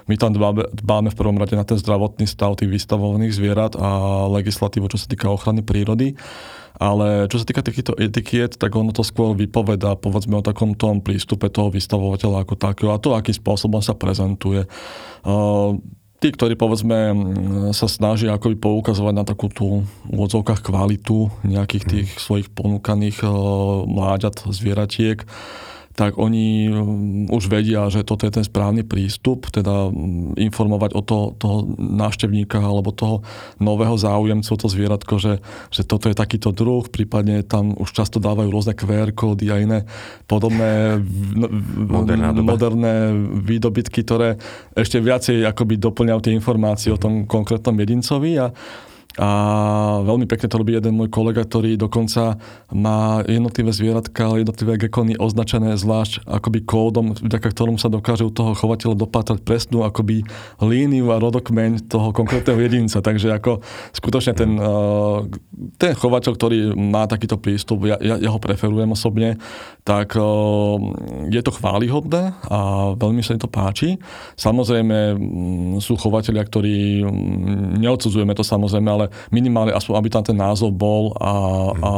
my 0.07 0.15
tam 0.15 0.31
dbáme, 0.31 0.71
dbáme 0.71 1.12
v 1.12 1.19
prvom 1.19 1.36
rade 1.36 1.59
na 1.59 1.67
ten 1.67 1.75
zdravotný 1.75 2.24
stav 2.24 2.55
tých 2.55 2.71
vystavovaných 2.71 3.36
zvierat 3.36 3.75
a 3.75 4.24
legislatívu, 4.31 4.88
čo 4.88 4.95
sa 4.95 5.12
týka 5.12 5.27
ochrany 5.27 5.59
prírody. 5.59 6.15
Ale 6.79 7.27
čo 7.27 7.43
sa 7.43 7.43
týka 7.43 7.59
takýchto 7.59 8.00
etikiet, 8.00 8.55
tak 8.55 8.71
ono 8.71 8.95
to 8.95 9.03
skôr 9.03 9.36
vypoveda, 9.36 10.00
povedzme 10.00 10.39
o 10.39 10.45
takom 10.45 10.71
tom 10.79 11.03
prístupe 11.03 11.51
toho 11.51 11.67
vystavovateľa 11.67 12.48
ako 12.48 12.55
takého 12.55 12.95
a 12.95 13.01
to, 13.03 13.12
akým 13.12 13.36
spôsobom 13.36 13.83
sa 13.83 13.91
prezentuje. 13.91 14.63
Tí, 16.19 16.35
ktorí 16.35 16.59
povedzme 16.59 17.15
sa 17.71 17.88
snažia 17.88 18.35
akoby 18.35 18.59
poukazovať 18.59 19.13
na 19.15 19.23
takú 19.23 19.47
tú 19.47 19.88
v 20.03 20.17
odzovkách 20.19 20.67
kvalitu 20.67 21.31
nejakých 21.47 21.83
tých 21.88 22.09
svojich 22.19 22.51
ponúkaných 22.51 23.23
mláďat, 23.88 24.43
zvieratiek, 24.51 25.23
tak 25.99 26.15
oni 26.15 26.71
mm, 26.71 27.27
už 27.27 27.51
vedia, 27.51 27.91
že 27.91 28.07
toto 28.07 28.23
je 28.23 28.31
ten 28.31 28.47
správny 28.47 28.87
prístup, 28.87 29.51
teda 29.51 29.91
mm, 29.91 30.39
informovať 30.39 30.95
o 30.95 31.01
to, 31.03 31.35
toho 31.35 31.67
návštevníka 31.75 32.55
alebo 32.55 32.95
toho 32.95 33.19
nového 33.59 33.99
záujemcu, 33.99 34.47
to 34.47 34.71
zvieratko, 34.71 35.19
že, 35.19 35.43
že 35.67 35.83
toto 35.83 36.07
je 36.07 36.15
takýto 36.15 36.55
druh, 36.55 36.87
prípadne 36.87 37.43
tam 37.43 37.75
už 37.75 37.91
často 37.91 38.23
dávajú 38.23 38.47
rôzne 38.47 38.79
QR 38.79 39.11
kódy 39.11 39.51
a 39.51 39.59
iné 39.59 39.83
podobné 40.23 41.03
moderné 42.31 43.11
výdobytky, 43.43 44.07
ktoré 44.07 44.39
ešte 44.79 45.03
viacej 45.03 45.43
akoby 45.51 45.75
doplňajú 45.75 46.19
tie 46.23 46.31
informácie 46.31 46.95
o 46.95 47.01
tom 47.01 47.27
konkrétnom 47.27 47.75
jedincovi 47.75 48.39
a 48.39 48.55
a 49.17 49.29
veľmi 50.05 50.29
pekne 50.29 50.45
to 50.45 50.61
robí 50.61 50.77
jeden 50.77 50.93
môj 50.93 51.09
kolega, 51.09 51.41
ktorý 51.41 51.81
dokonca 51.81 52.37
má 52.69 53.25
jednotlivé 53.25 53.73
zvieratka, 53.73 54.37
jednotlivé 54.37 54.77
gekony 54.77 55.17
označené 55.17 55.73
zvlášť 55.81 56.29
akoby 56.29 56.61
kódom, 56.61 57.17
vďaka 57.17 57.49
ktorom 57.49 57.81
sa 57.81 57.89
dokáže 57.89 58.21
u 58.21 58.29
toho 58.29 58.53
chovateľa 58.53 58.93
dopátrať 58.93 59.41
presnú 59.41 59.81
akoby 59.81 60.21
líniu 60.61 61.09
a 61.09 61.17
rodokmeň 61.17 61.89
toho 61.89 62.13
konkrétneho 62.13 62.61
jedinca. 62.61 63.01
Takže 63.01 63.33
ako 63.33 63.65
skutočne 63.97 64.37
ten, 64.37 64.53
eh, 64.61 65.17
ten 65.81 65.97
chovateľ, 65.97 66.31
ktorý 66.37 66.57
má 66.77 67.09
takýto 67.09 67.41
prístup, 67.41 67.89
ja, 67.89 67.97
ja, 67.97 68.21
ja 68.21 68.29
ho 68.29 68.37
preferujem 68.37 68.93
osobne, 68.93 69.41
tak 69.89 70.13
eh, 70.13 70.21
je 71.33 71.41
to 71.41 71.49
chválihodné 71.49 72.37
a 72.45 72.93
veľmi 72.93 73.25
sa 73.25 73.33
mi 73.33 73.41
to 73.41 73.49
páči. 73.49 73.97
Samozrejme 74.37 75.17
mm, 75.17 75.81
sú 75.81 75.97
chovateľia, 75.97 76.45
ktorí 76.45 77.01
mm, 77.01 77.81
neodsudzujeme 77.81 78.37
to 78.37 78.45
samozrejme, 78.45 78.98
ale 78.99 79.07
minimálne 79.31 79.71
aspoň, 79.71 79.95
aby 79.95 80.09
tam 80.11 80.23
ten 80.27 80.35
názov 80.35 80.75
bol 80.75 81.15
a, 81.15 81.31
hmm. 81.71 81.79
a 81.79 81.89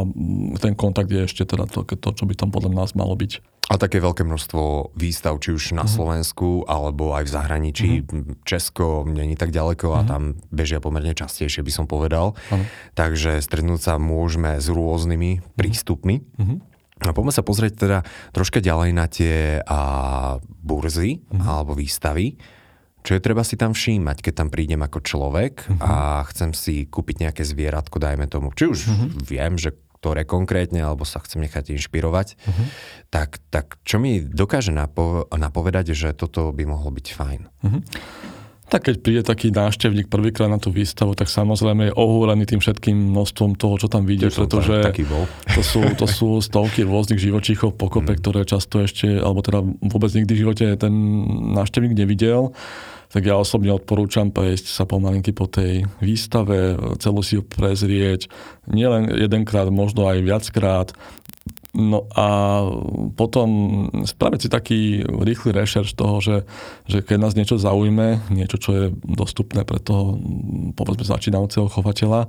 ten 0.62 0.78
kontakt 0.78 1.10
je 1.10 1.26
ešte 1.26 1.50
teda 1.50 1.66
to, 1.66 1.82
to, 1.82 2.10
čo 2.14 2.24
by 2.30 2.38
tam 2.38 2.54
podľa 2.54 2.78
nás 2.78 2.94
malo 2.94 3.18
byť. 3.18 3.42
A 3.72 3.80
také 3.80 4.04
veľké 4.04 4.28
množstvo 4.28 4.92
výstav, 5.00 5.40
či 5.40 5.56
už 5.56 5.80
na 5.80 5.88
mm 5.88 5.92
Slovensku, 5.96 6.68
alebo 6.68 7.16
aj 7.16 7.24
v 7.24 7.32
zahraničí. 7.32 7.90
mm 8.04 8.44
Česko 8.44 9.08
není 9.08 9.40
tak 9.40 9.56
ďaleko 9.56 9.96
a 9.96 10.00
mm 10.04 10.10
tam 10.12 10.22
bežia 10.52 10.84
pomerne 10.84 11.16
častejšie, 11.16 11.64
by 11.64 11.72
som 11.72 11.86
povedal. 11.88 12.36
mm 12.52 12.94
Takže 13.00 13.40
stretnúť 13.40 13.80
sa 13.80 13.94
môžeme 13.96 14.60
s 14.60 14.68
rôznymi 14.68 15.32
mm 15.40 15.44
prístupmi. 15.56 16.20
mm 16.36 16.58
A 17.08 17.16
poďme 17.16 17.32
sa 17.32 17.48
pozrieť 17.48 17.74
teda 17.80 17.98
troška 18.36 18.60
ďalej 18.60 18.90
na 18.92 19.06
tie 19.08 19.64
a, 19.64 19.80
burzy 20.44 21.24
mm 21.32 21.40
alebo 21.40 21.72
výstavy. 21.72 22.36
Čo 23.02 23.18
je 23.18 23.22
treba 23.22 23.42
si 23.42 23.58
tam 23.58 23.74
všímať, 23.74 24.22
keď 24.22 24.34
tam 24.34 24.50
prídem 24.54 24.82
ako 24.86 25.02
človek 25.02 25.66
uh-huh. 25.66 25.82
a 25.82 25.94
chcem 26.30 26.54
si 26.54 26.86
kúpiť 26.86 27.28
nejaké 27.28 27.44
zvieratko, 27.46 27.98
dajme 27.98 28.30
tomu. 28.30 28.54
Či 28.54 28.64
už 28.70 28.80
uh-huh. 28.86 29.10
viem, 29.26 29.58
že 29.58 29.74
ktoré 30.02 30.26
konkrétne, 30.26 30.82
alebo 30.82 31.06
sa 31.06 31.22
chcem 31.22 31.46
nechať 31.46 31.78
inšpirovať, 31.78 32.34
uh-huh. 32.34 32.66
tak, 33.14 33.38
tak 33.54 33.78
čo 33.86 34.02
mi 34.02 34.18
dokáže 34.18 34.74
napo- 34.74 35.30
napovedať, 35.30 35.94
že 35.94 36.18
toto 36.18 36.50
by 36.50 36.66
mohlo 36.66 36.90
byť 36.90 37.08
fajn? 37.14 37.42
Uh-huh. 37.46 37.82
Tak 38.72 38.88
keď 38.88 38.96
príde 39.04 39.22
taký 39.28 39.52
náštevník 39.52 40.08
prvýkrát 40.08 40.48
na 40.48 40.56
tú 40.56 40.72
výstavu, 40.72 41.12
tak 41.12 41.28
samozrejme 41.28 41.92
je 41.92 41.94
ohúrený 41.94 42.48
tým 42.48 42.64
všetkým 42.64 42.96
množstvom 42.96 43.60
toho, 43.60 43.76
čo 43.76 43.92
tam 43.92 44.08
vidie, 44.08 44.32
pretože 44.32 44.80
taký 44.80 45.04
bol. 45.04 45.28
To, 45.52 45.60
sú, 45.60 45.84
to 46.00 46.08
sú 46.08 46.40
stovky 46.48 46.88
rôznych 46.88 47.20
živočíchov 47.20 47.76
pokope, 47.76 48.16
mm. 48.16 48.20
ktoré 48.24 48.48
často 48.48 48.80
ešte, 48.80 49.20
alebo 49.20 49.44
teda 49.44 49.60
vôbec 49.84 50.16
nikdy 50.16 50.32
v 50.32 50.42
živote 50.48 50.66
ten 50.80 50.94
náštevník 51.52 52.00
nevidel. 52.00 52.56
Tak 53.12 53.28
ja 53.28 53.36
osobne 53.36 53.76
odporúčam 53.76 54.32
prejsť 54.32 54.72
sa 54.72 54.88
pomalinky 54.88 55.36
po 55.36 55.52
tej 55.52 55.84
výstave, 56.00 56.80
celú 57.04 57.20
si 57.28 57.36
ju 57.36 57.44
prezrieť, 57.44 58.32
nielen 58.72 59.12
jedenkrát, 59.12 59.68
možno 59.68 60.08
aj 60.08 60.24
viackrát, 60.24 60.96
No 61.72 62.04
a 62.12 62.28
potom 63.16 63.48
spraviť 64.04 64.40
si 64.44 64.50
taký 64.52 64.80
rýchly 65.08 65.56
rešerš 65.56 65.96
toho, 65.96 66.20
že, 66.20 66.38
že 66.84 67.00
keď 67.00 67.18
nás 67.18 67.34
niečo 67.40 67.56
zaujme, 67.56 68.28
niečo, 68.28 68.60
čo 68.60 68.72
je 68.76 68.86
dostupné 69.08 69.64
pre 69.64 69.80
toho, 69.80 70.20
povedzme, 70.76 71.08
začínajúceho 71.08 71.72
chovateľa, 71.72 72.28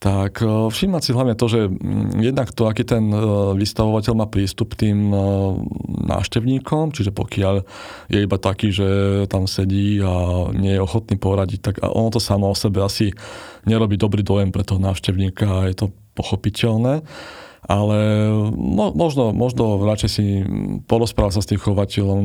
tak 0.00 0.40
e, 0.40 0.72
všímať 0.72 1.02
si 1.04 1.10
hlavne 1.12 1.36
to, 1.36 1.44
že 1.44 1.68
jednak 2.16 2.56
to, 2.56 2.72
aký 2.72 2.88
ten 2.88 3.12
e, 3.12 3.20
vystavovateľ 3.60 4.12
má 4.16 4.26
prístup 4.32 4.72
tým 4.72 5.12
e, 5.12 5.16
návštevníkom, 6.08 6.96
čiže 6.96 7.12
pokiaľ 7.12 7.60
je 8.08 8.18
iba 8.24 8.38
taký, 8.40 8.72
že 8.72 8.88
tam 9.28 9.44
sedí 9.44 10.00
a 10.00 10.48
nie 10.56 10.72
je 10.72 10.80
ochotný 10.80 11.20
poradiť, 11.20 11.60
tak 11.60 11.74
ono 11.84 12.08
to 12.08 12.16
samo 12.16 12.48
o 12.48 12.56
sebe 12.56 12.80
asi 12.80 13.12
nerobí 13.68 14.00
dobrý 14.00 14.24
dojem 14.24 14.48
pre 14.48 14.64
toho 14.64 14.80
návštevníka 14.80 15.44
a 15.44 15.68
je 15.68 15.84
to 15.84 15.86
pochopiteľné 16.16 17.04
ale 17.70 17.98
mo, 18.50 18.90
možno, 18.90 19.30
možno 19.30 19.78
radšej 19.78 20.10
si 20.10 20.42
porozprávať 20.90 21.38
sa 21.38 21.42
s 21.46 21.50
tým 21.54 21.62
chovateľom, 21.62 22.24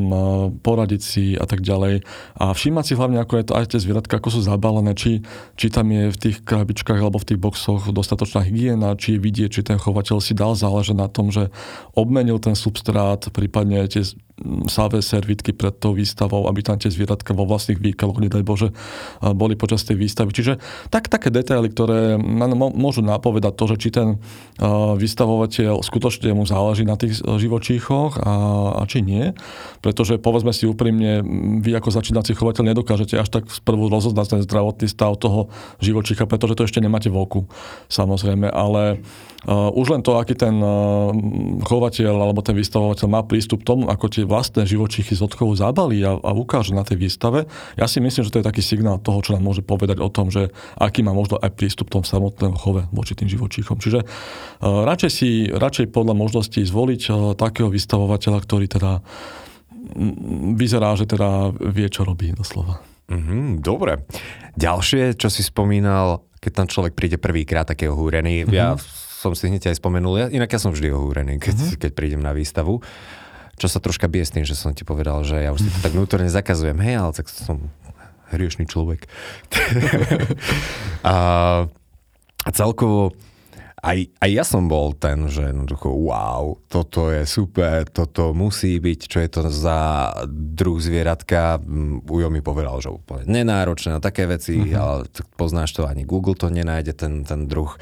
poradiť 0.66 1.02
si 1.06 1.26
a 1.38 1.46
tak 1.46 1.62
ďalej. 1.62 2.02
A 2.42 2.50
všímať 2.50 2.84
si 2.90 2.94
hlavne, 2.98 3.22
ako 3.22 3.34
je 3.38 3.46
to 3.46 3.54
aj 3.54 3.66
tie 3.70 3.78
zvieratka, 3.78 4.18
ako 4.18 4.34
sú 4.34 4.42
zabalené, 4.42 4.98
či, 4.98 5.22
či 5.54 5.70
tam 5.70 5.94
je 5.94 6.10
v 6.10 6.18
tých 6.18 6.42
krabičkách 6.42 6.98
alebo 6.98 7.22
v 7.22 7.30
tých 7.30 7.40
boxoch 7.40 7.94
dostatočná 7.94 8.42
hygiena, 8.42 8.98
či 8.98 9.16
je 9.16 9.22
vidieť, 9.22 9.50
či 9.54 9.62
ten 9.62 9.78
chovateľ 9.78 10.18
si 10.18 10.34
dal 10.34 10.58
záležať 10.58 10.98
na 10.98 11.06
tom, 11.06 11.30
že 11.30 11.54
obmenil 11.94 12.42
ten 12.42 12.58
substrát, 12.58 13.30
prípadne 13.30 13.86
tie 13.86 14.02
sáve 14.68 15.00
servitky 15.00 15.56
pred 15.56 15.72
tou 15.80 15.96
výstavou, 15.96 16.52
aby 16.52 16.60
tam 16.60 16.76
tie 16.76 16.92
zvieratka 16.92 17.32
vo 17.32 17.48
vlastných 17.48 17.80
výkaloch, 17.80 18.20
nedaj 18.20 18.44
Bože, 18.44 18.70
boli 19.24 19.56
počas 19.56 19.88
tej 19.88 19.96
výstavy. 19.96 20.36
Čiže 20.36 20.60
tak, 20.92 21.08
také 21.08 21.32
detaily, 21.32 21.72
ktoré 21.72 22.20
môžu 22.76 23.00
napovedať 23.00 23.54
to, 23.56 23.66
že 23.72 23.76
či 23.80 23.90
ten 23.96 24.20
vystavovateľ 25.00 25.80
skutočne 25.80 26.36
mu 26.36 26.44
záleží 26.44 26.84
na 26.84 27.00
tých 27.00 27.24
živočíchoch 27.24 28.20
a, 28.20 28.34
a 28.76 28.84
či 28.84 29.00
nie. 29.08 29.32
Pretože 29.80 30.20
povedzme 30.20 30.52
si 30.52 30.68
úprimne, 30.68 31.24
vy 31.64 31.72
ako 31.80 31.96
začínací 31.96 32.36
chovateľ 32.36 32.76
nedokážete 32.76 33.16
až 33.16 33.32
tak 33.32 33.48
sprvu 33.48 33.88
rozoznať 33.88 34.36
ten 34.36 34.42
zdravotný 34.44 34.92
stav 34.92 35.16
toho 35.16 35.48
živočícha, 35.80 36.28
pretože 36.28 36.60
to 36.60 36.68
ešte 36.68 36.84
nemáte 36.84 37.08
v 37.08 37.24
oku, 37.24 37.42
samozrejme. 37.88 38.52
Ale 38.52 39.00
uh, 39.48 39.72
už 39.72 39.96
len 39.96 40.04
to, 40.04 40.20
aký 40.20 40.36
ten 40.36 40.60
uh, 40.60 41.16
chovateľ 41.64 42.20
alebo 42.20 42.44
ten 42.44 42.58
vystavovateľ 42.60 43.08
má 43.08 43.24
prístup 43.24 43.64
k 43.64 43.70
tomu, 43.72 43.88
ako 43.88 44.06
tie 44.12 44.25
vlastné 44.26 44.66
živočichy 44.66 45.14
z 45.14 45.22
odchovu 45.22 45.56
zabalí 45.56 46.02
a, 46.04 46.18
a 46.18 46.32
ukáže 46.34 46.74
na 46.74 46.82
tej 46.82 47.06
výstave, 47.06 47.46
ja 47.78 47.86
si 47.86 48.04
myslím, 48.04 48.26
že 48.26 48.34
to 48.34 48.40
je 48.42 48.50
taký 48.50 48.66
signál 48.66 49.00
toho, 49.00 49.22
čo 49.22 49.38
nám 49.38 49.46
môže 49.46 49.62
povedať 49.62 50.02
o 50.02 50.10
tom, 50.10 50.34
že 50.34 50.52
aký 50.76 51.06
má 51.06 51.14
možno 51.14 51.38
aj 51.40 51.54
prístup 51.54 51.94
tom 51.94 52.04
samotného 52.04 52.58
chove 52.58 52.84
voči 52.90 53.14
tým 53.14 53.30
živočíchom. 53.30 53.78
Čiže 53.78 54.04
uh, 54.04 54.84
radšej 54.84 55.12
si, 55.12 55.30
radšej 55.54 55.94
podľa 55.94 56.18
možností 56.18 56.66
zvoliť 56.66 57.02
uh, 57.08 57.16
takého 57.38 57.70
vystavovateľa, 57.70 58.40
ktorý 58.42 58.66
teda 58.68 59.06
vyzerá, 60.58 60.98
že 60.98 61.06
teda 61.06 61.54
vie, 61.54 61.88
čo 61.94 62.02
robí 62.04 62.34
doslova. 62.34 62.82
Mm-hmm, 63.06 63.62
dobre. 63.62 64.02
Ďalšie, 64.58 65.14
čo 65.14 65.30
si 65.30 65.46
spomínal, 65.46 66.26
keď 66.42 66.52
tam 66.52 66.68
človek 66.68 66.98
príde 66.98 67.22
prvýkrát 67.22 67.70
taký 67.70 67.94
ohúrený, 67.94 68.46
mm-hmm. 68.46 68.56
ja 68.56 68.74
som 69.26 69.34
si 69.38 69.50
hneď 69.50 69.74
aj 69.74 69.78
spomenul, 69.82 70.22
ja, 70.22 70.28
inak 70.30 70.50
ja 70.50 70.62
som 70.62 70.74
vždy 70.74 70.90
ohúrený, 70.90 71.38
keď, 71.38 71.54
mm-hmm. 71.54 71.82
keď 71.82 71.92
prídem 71.94 72.22
na 72.22 72.34
výstavu 72.34 72.82
čo 73.56 73.68
sa 73.72 73.80
troška 73.80 74.12
bije 74.12 74.26
s 74.28 74.34
tým, 74.36 74.46
že 74.48 74.56
som 74.58 74.76
ti 74.76 74.84
povedal, 74.84 75.24
že 75.24 75.40
ja 75.40 75.56
už 75.56 75.64
si 75.64 75.70
to 75.72 75.80
tak 75.80 75.96
vnútorne 75.96 76.28
zakazujem, 76.28 76.78
hej, 76.80 76.96
ale 77.00 77.12
tak 77.16 77.32
som 77.32 77.72
hriešný 78.36 78.68
človek. 78.68 79.08
a, 81.06 81.16
a 82.48 82.50
celkovo 82.52 83.16
aj, 83.86 84.00
aj 84.18 84.30
ja 84.34 84.42
som 84.42 84.66
bol 84.66 84.98
ten, 84.98 85.30
že 85.30 85.46
jednoducho, 85.46 85.94
wow, 85.94 86.58
toto 86.66 87.14
je 87.14 87.22
super, 87.30 87.86
toto 87.86 88.34
musí 88.34 88.82
byť, 88.82 89.00
čo 89.06 89.18
je 89.22 89.30
to 89.30 89.42
za 89.54 90.10
druh 90.34 90.82
zvieratka. 90.82 91.62
Mm, 91.62 92.02
Ujo 92.10 92.28
mi 92.34 92.42
povedal, 92.42 92.82
že 92.82 92.90
úplne 92.90 93.30
nenáročné 93.30 93.94
na 93.94 94.02
také 94.02 94.26
veci, 94.26 94.58
mm-hmm. 94.58 94.74
ale 94.74 95.06
poznáš 95.38 95.78
to, 95.78 95.86
ani 95.86 96.02
Google 96.02 96.34
to 96.34 96.50
nenájde, 96.50 96.98
ten, 96.98 97.22
ten 97.22 97.46
druh. 97.46 97.78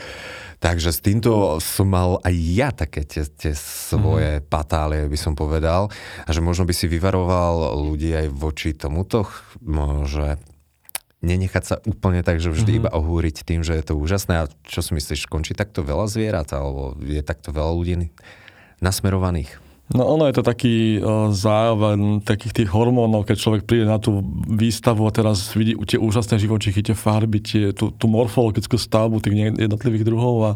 Takže 0.64 0.96
s 0.96 1.04
týmto 1.04 1.60
som 1.60 1.92
mal 1.92 2.24
aj 2.24 2.36
ja 2.40 2.72
také 2.72 3.04
tie, 3.04 3.28
tie 3.28 3.52
svoje 3.52 4.40
mm. 4.40 4.48
patálie, 4.48 5.12
by 5.12 5.20
som 5.20 5.36
povedal. 5.36 5.92
A 6.24 6.30
že 6.32 6.40
možno 6.40 6.64
by 6.64 6.72
si 6.72 6.88
vyvaroval 6.88 7.76
ľudí 7.84 8.16
aj 8.16 8.32
voči 8.32 8.72
tomuto, 8.72 9.28
že 10.08 10.40
nenechať 11.20 11.64
sa 11.64 11.76
úplne 11.84 12.24
tak, 12.24 12.40
že 12.40 12.48
vždy 12.48 12.80
mm-hmm. 12.80 12.84
iba 12.88 12.96
ohúriť 12.96 13.44
tým, 13.44 13.64
že 13.64 13.76
je 13.76 13.84
to 13.92 14.00
úžasné. 14.00 14.48
A 14.48 14.52
čo 14.64 14.80
si 14.80 14.96
myslíš, 14.96 15.28
končí 15.28 15.52
takto 15.52 15.84
veľa 15.84 16.08
zvierat? 16.08 16.52
Alebo 16.56 16.96
je 17.00 17.20
takto 17.20 17.52
veľa 17.52 17.72
ľudí 17.76 18.12
nasmerovaných? 18.80 19.63
No 19.92 20.08
ono 20.08 20.32
je 20.32 20.40
to 20.40 20.48
taký 20.48 21.04
uh, 21.04 21.28
zároveň 21.36 22.24
takých 22.24 22.64
tých 22.64 22.70
hormónov, 22.72 23.28
keď 23.28 23.36
človek 23.36 23.62
príde 23.68 23.84
na 23.84 24.00
tú 24.00 24.24
výstavu 24.48 25.04
a 25.04 25.12
teraz 25.12 25.52
vidí 25.52 25.76
tie 25.84 26.00
úžasné 26.00 26.40
živočichy, 26.40 26.80
tie 26.80 26.96
farby, 26.96 27.44
tie, 27.44 27.76
tú, 27.76 27.92
tú 27.92 28.08
morfologickú 28.08 28.80
stavbu 28.80 29.20
tých 29.20 29.60
jednotlivých 29.60 30.08
druhov 30.08 30.36
a 30.40 30.52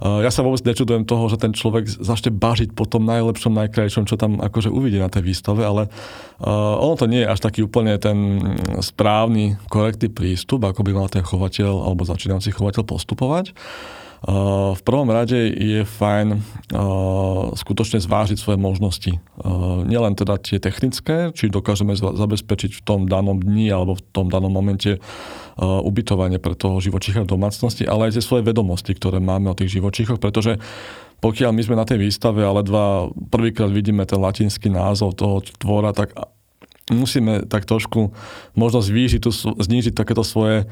uh, 0.00 0.24
ja 0.24 0.32
sa 0.32 0.40
vôbec 0.40 0.64
nečudujem 0.64 1.04
toho, 1.04 1.28
že 1.28 1.36
ten 1.36 1.52
človek 1.52 1.92
začne 1.92 2.32
bažiť 2.32 2.72
po 2.72 2.88
tom 2.88 3.04
najlepšom, 3.04 3.52
najkrajšom, 3.52 4.08
čo 4.08 4.16
tam 4.16 4.40
akože 4.40 4.72
uvidí 4.72 4.96
na 4.96 5.12
tej 5.12 5.28
výstave, 5.28 5.68
ale 5.68 5.92
uh, 6.40 6.80
ono 6.80 6.96
to 6.96 7.04
nie 7.04 7.28
je 7.28 7.28
až 7.28 7.44
taký 7.44 7.68
úplne 7.68 8.00
ten 8.00 8.40
správny, 8.80 9.60
korektný 9.68 10.08
prístup, 10.08 10.64
ako 10.64 10.88
by 10.88 10.96
mal 10.96 11.12
ten 11.12 11.20
chovateľ 11.20 11.84
alebo 11.84 12.08
začínajúci 12.08 12.56
chovateľ 12.56 12.80
postupovať. 12.88 13.52
V 14.74 14.80
prvom 14.82 15.06
rade 15.14 15.38
je 15.54 15.86
fajn 15.86 16.42
skutočne 17.54 18.02
zvážiť 18.02 18.34
svoje 18.34 18.58
možnosti. 18.58 19.12
Nielen 19.86 20.18
teda 20.18 20.42
tie 20.42 20.58
technické, 20.58 21.30
či 21.30 21.46
dokážeme 21.46 21.94
zabezpečiť 21.94 22.78
v 22.78 22.82
tom 22.82 23.00
danom 23.06 23.38
dni 23.38 23.70
alebo 23.70 23.94
v 23.94 24.02
tom 24.10 24.26
danom 24.26 24.50
momente 24.50 24.98
ubytovanie 25.58 26.42
pre 26.42 26.58
toho 26.58 26.82
živočícha 26.82 27.22
v 27.22 27.30
domácnosti, 27.30 27.86
ale 27.86 28.10
aj 28.10 28.18
tie 28.18 28.26
svoje 28.26 28.42
vedomosti, 28.42 28.90
ktoré 28.94 29.22
máme 29.22 29.54
o 29.54 29.58
tých 29.58 29.78
živočíchoch, 29.78 30.18
pretože 30.18 30.58
pokiaľ 31.18 31.50
my 31.54 31.62
sme 31.66 31.78
na 31.78 31.86
tej 31.86 31.98
výstave 31.98 32.42
ale 32.42 32.62
dva 32.62 33.10
prvýkrát 33.30 33.70
vidíme 33.70 34.06
ten 34.06 34.18
latinský 34.18 34.70
názov 34.70 35.18
toho 35.18 35.42
tvora, 35.62 35.94
tak 35.94 36.14
musíme 36.90 37.44
tak 37.48 37.68
trošku 37.68 38.12
možno 38.56 38.80
zvýšiť, 38.80 39.20
tu, 39.20 39.30
znížiť 39.34 39.94
takéto 39.94 40.24
svoje 40.24 40.68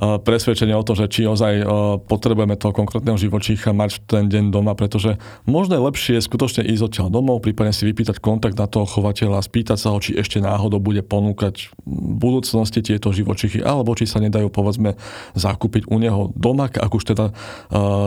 presvedčenie 0.00 0.72
o 0.72 0.86
tom, 0.86 0.96
že 0.96 1.12
či 1.12 1.28
ozaj 1.28 1.60
potrebujeme 2.08 2.56
toho 2.56 2.72
konkrétneho 2.72 3.20
živočícha 3.20 3.76
mať 3.76 4.00
ten 4.08 4.32
deň 4.32 4.48
doma, 4.48 4.72
pretože 4.72 5.20
možno 5.44 5.76
je 5.76 5.86
lepšie 5.92 6.16
skutočne 6.24 6.64
ísť 6.64 6.82
odtiaľ 6.88 7.08
domov, 7.12 7.44
prípadne 7.44 7.74
si 7.74 7.84
vypýtať 7.84 8.16
kontakt 8.22 8.56
na 8.56 8.64
toho 8.64 8.88
chovateľa, 8.88 9.44
spýtať 9.44 9.76
sa 9.76 9.92
ho, 9.92 10.00
či 10.00 10.16
ešte 10.16 10.40
náhodou 10.40 10.80
bude 10.80 11.04
ponúkať 11.04 11.68
v 11.84 12.12
budúcnosti 12.16 12.80
tieto 12.80 13.12
živočichy, 13.12 13.60
alebo 13.60 13.92
či 13.92 14.08
sa 14.08 14.24
nedajú 14.24 14.48
povedzme 14.48 14.96
zakúpiť 15.36 15.92
u 15.92 15.96
neho 16.00 16.32
doma, 16.32 16.72
ak 16.72 16.92
už 16.96 17.04
teda 17.12 17.36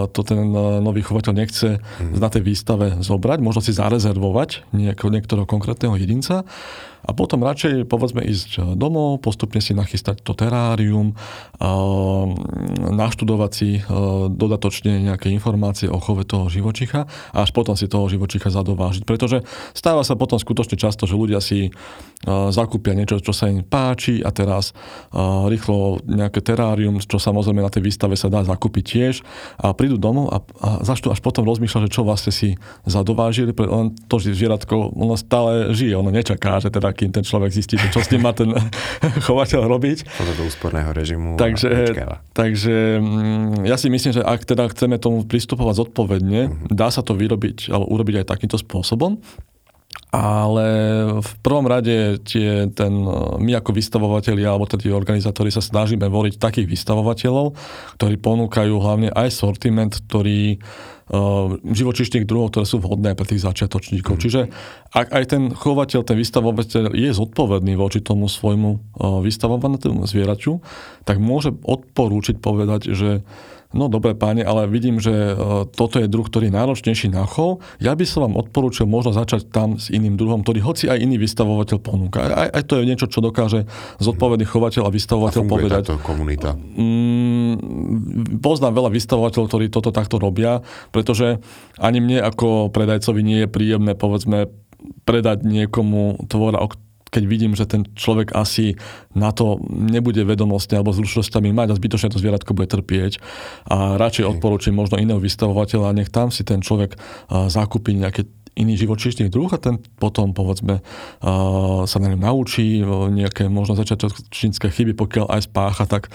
to 0.10 0.22
ten 0.26 0.40
nový 0.82 1.06
chovateľ 1.06 1.34
nechce 1.36 1.78
hmm. 1.78 2.18
na 2.18 2.32
tej 2.32 2.42
výstave 2.42 2.98
zobrať, 3.06 3.38
možno 3.44 3.62
si 3.62 3.76
zarezervovať 3.76 4.72
niektorého 4.74 5.46
konkrétneho 5.46 5.94
jedinca 6.00 6.42
a 7.04 7.12
potom 7.12 7.44
radšej 7.44 7.86
povedzme 7.92 8.24
ísť 8.24 8.80
domov, 8.80 9.20
postupne 9.20 9.60
si 9.60 9.76
nachystať 9.76 10.24
to 10.24 10.32
terárium, 10.32 11.14
naštudovať 12.96 13.52
si 13.52 13.84
dodatočne 14.32 15.12
nejaké 15.12 15.28
informácie 15.28 15.92
o 15.92 16.00
chove 16.00 16.24
toho 16.24 16.48
živočicha 16.48 17.04
a 17.36 17.38
až 17.44 17.52
potom 17.52 17.76
si 17.76 17.92
toho 17.92 18.08
živočicha 18.08 18.48
zadovážiť. 18.48 19.04
Pretože 19.04 19.44
stáva 19.76 20.08
sa 20.08 20.16
potom 20.16 20.40
skutočne 20.40 20.80
často, 20.80 21.04
že 21.04 21.20
ľudia 21.20 21.44
si 21.44 21.76
zakúpia 22.56 22.96
niečo, 22.96 23.20
čo 23.20 23.36
sa 23.36 23.52
im 23.52 23.68
páči 23.68 24.24
a 24.24 24.32
teraz 24.32 24.72
rýchlo 25.52 26.00
nejaké 26.08 26.40
terárium, 26.40 27.04
čo 27.04 27.20
samozrejme 27.20 27.60
na 27.60 27.68
tej 27.68 27.84
výstave 27.84 28.16
sa 28.16 28.32
dá 28.32 28.48
zakúpiť 28.48 28.84
tiež 28.88 29.16
a 29.60 29.76
prídu 29.76 30.00
domov 30.00 30.32
a, 30.32 30.40
a 30.64 30.70
začnú 30.88 31.12
až 31.12 31.20
potom 31.20 31.44
rozmýšľať, 31.44 31.92
že 31.92 31.96
čo 32.00 32.08
vlastne 32.08 32.32
si 32.32 32.56
zadovážili, 32.88 33.52
len 33.52 33.92
to 34.08 34.24
zvieratko, 34.24 34.96
ono 34.96 35.20
stále 35.20 35.76
žije, 35.76 36.00
ono 36.00 36.16
nečaká, 36.16 36.64
že 36.64 36.72
teda 36.72 36.93
kým 36.94 37.10
ten 37.10 37.26
človek 37.26 37.52
zistí, 37.52 37.76
čo 37.76 38.00
s 38.00 38.10
ním 38.14 38.24
má 38.24 38.32
ten 38.32 38.54
chovateľ 39.28 39.66
robiť. 39.66 39.98
Toto 40.06 40.34
do 40.38 40.44
úsporného 40.48 40.94
režimu. 40.94 41.36
Takže, 41.36 41.98
takže 42.32 43.02
mm, 43.02 43.66
ja 43.66 43.76
si 43.76 43.90
myslím, 43.90 44.14
že 44.16 44.22
ak 44.22 44.46
teda 44.46 44.70
chceme 44.70 45.02
tomu 45.02 45.26
pristupovať 45.26 45.90
zodpovedne, 45.90 46.42
mm-hmm. 46.48 46.72
dá 46.72 46.94
sa 46.94 47.02
to 47.02 47.18
vyrobiť, 47.18 47.74
alebo 47.74 47.90
urobiť 47.90 48.24
aj 48.24 48.30
takýmto 48.30 48.58
spôsobom. 48.62 49.18
Ale 50.14 50.66
v 51.22 51.32
prvom 51.42 51.66
rade 51.66 52.22
tie, 52.22 52.70
ten, 52.70 52.94
my 53.38 53.52
ako 53.58 53.74
vystavovateľi 53.74 54.46
alebo 54.46 54.70
tí 54.70 54.90
organizátori 54.94 55.50
sa 55.50 55.62
snažíme 55.62 56.06
voliť 56.06 56.38
takých 56.38 56.70
vystavovateľov, 56.70 57.58
ktorí 57.98 58.22
ponúkajú 58.22 58.74
hlavne 58.78 59.10
aj 59.10 59.34
sortiment, 59.34 59.90
ktorý 59.90 60.58
uh, 60.58 60.93
živočišných 61.64 62.24
druhov, 62.24 62.56
ktoré 62.56 62.64
sú 62.64 62.80
vhodné 62.80 63.12
pre 63.14 63.28
tých 63.28 63.44
začiatočníkov. 63.44 64.16
Mm. 64.16 64.22
Čiže 64.24 64.42
ak 64.96 65.08
aj 65.12 65.24
ten 65.28 65.44
chovateľ, 65.52 66.00
ten 66.08 66.16
vystavovateľ 66.16 66.96
je 66.96 67.12
zodpovedný 67.12 67.76
voči 67.76 68.00
tomu 68.00 68.32
svojmu 68.32 68.70
uh, 68.72 69.20
vystavovanému 69.20 70.08
zvieraťu, 70.08 70.64
tak 71.04 71.20
môže 71.20 71.52
odporúčiť 71.52 72.40
povedať, 72.40 72.96
že 72.96 73.28
no 73.74 73.90
dobre 73.90 74.14
páne, 74.14 74.46
ale 74.46 74.70
vidím, 74.70 75.02
že 75.02 75.12
e, 75.12 75.34
toto 75.74 75.98
je 75.98 76.08
druh, 76.08 76.24
ktorý 76.24 76.48
je 76.48 76.56
náročnejší 76.56 77.10
na 77.10 77.26
chov. 77.26 77.66
Ja 77.82 77.98
by 77.98 78.06
som 78.06 78.30
vám 78.30 78.38
odporúčil 78.38 78.86
možno 78.86 79.12
začať 79.18 79.50
tam 79.50 79.82
s 79.82 79.90
iným 79.90 80.16
druhom, 80.16 80.46
ktorý 80.46 80.62
hoci 80.62 80.86
aj 80.88 81.02
iný 81.02 81.18
vystavovateľ 81.18 81.78
ponúka. 81.82 82.22
Aj, 82.30 82.54
aj 82.54 82.64
to 82.70 82.80
je 82.80 82.88
niečo, 82.88 83.10
čo 83.10 83.20
dokáže 83.20 83.66
zodpovedný 83.98 84.46
chovateľ 84.46 84.88
a 84.88 84.94
vystavovateľ 84.94 85.42
a 85.42 85.50
povedať. 85.50 85.84
táto 85.90 85.98
komunita? 86.00 86.54
Mm, 86.54 87.33
poznám 88.40 88.74
veľa 88.78 88.90
vystavovateľov, 88.94 89.50
ktorí 89.50 89.66
toto 89.70 89.90
takto 89.96 90.22
robia, 90.22 90.62
pretože 90.94 91.42
ani 91.82 92.00
mne 92.00 92.24
ako 92.24 92.70
predajcovi 92.70 93.22
nie 93.24 93.40
je 93.46 93.52
príjemné, 93.52 93.98
povedzme, 93.98 94.52
predať 95.08 95.48
niekomu 95.48 96.28
tvora, 96.28 96.60
o 96.60 96.70
keď 97.14 97.30
vidím, 97.30 97.54
že 97.54 97.70
ten 97.70 97.86
človek 97.94 98.34
asi 98.34 98.74
na 99.14 99.30
to 99.30 99.62
nebude 99.70 100.18
vedomosti 100.26 100.74
alebo 100.74 100.98
zručnosťami 100.98 101.54
mať 101.54 101.68
a 101.70 101.78
zbytočne 101.78 102.10
to 102.10 102.18
zvieratko 102.18 102.58
bude 102.58 102.74
trpieť. 102.74 103.22
A 103.70 104.02
radšej 104.02 104.34
odporúčam 104.34 104.74
možno 104.74 104.98
iného 104.98 105.22
vystavovateľa, 105.22 105.94
nech 105.94 106.10
tam 106.10 106.34
si 106.34 106.42
ten 106.42 106.66
človek 106.66 106.98
zakúpi 107.30 107.94
nejaké 107.94 108.26
iný 108.54 108.78
živočíšny 108.78 109.34
druh 109.34 109.50
a 109.50 109.58
ten 109.58 109.82
potom, 109.98 110.34
povedzme, 110.34 110.86
sa 111.86 111.98
na 111.98 112.08
ňom 112.14 112.22
naučí 112.22 112.86
nejaké 113.10 113.50
možno 113.50 113.74
začiatočnícke 113.74 114.70
chyby, 114.70 114.94
pokiaľ 114.94 115.26
aj 115.34 115.42
spácha, 115.50 115.90
tak 115.90 116.14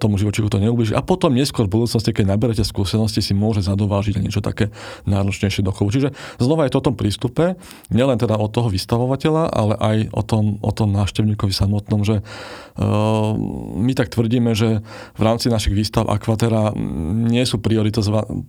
tomu 0.00 0.20
živočíchu 0.20 0.52
to 0.52 0.60
neubliží. 0.60 0.92
A 0.92 1.00
potom 1.00 1.32
neskôr 1.32 1.64
v 1.64 1.80
budúcnosti, 1.80 2.12
keď 2.12 2.36
naberete 2.36 2.60
skúsenosti, 2.60 3.24
si 3.24 3.32
môže 3.32 3.64
zadovážiť 3.64 4.20
niečo 4.20 4.44
také 4.44 4.68
náročnejšie 5.08 5.64
do 5.64 5.72
chovu. 5.72 5.96
Čiže 5.96 6.12
znova 6.36 6.68
je 6.68 6.72
to 6.76 6.80
o 6.80 6.86
tom 6.92 6.96
prístupe, 6.96 7.56
nielen 7.88 8.20
teda 8.20 8.36
od 8.36 8.52
toho 8.52 8.68
vystavovateľa, 8.68 9.48
ale 9.48 9.74
aj 9.80 9.96
o 10.12 10.22
tom, 10.24 10.44
o 10.60 10.72
tom 10.76 10.92
návštevníkovi 10.92 11.56
samotnom, 11.56 12.04
že 12.04 12.20
my 13.76 13.92
tak 13.96 14.12
tvrdíme, 14.12 14.52
že 14.52 14.84
v 15.16 15.22
rámci 15.24 15.48
našich 15.48 15.72
výstav 15.72 16.08
Aquatera 16.08 16.76
nie 16.76 17.44
sú 17.48 17.60
prioritizované 17.60 18.44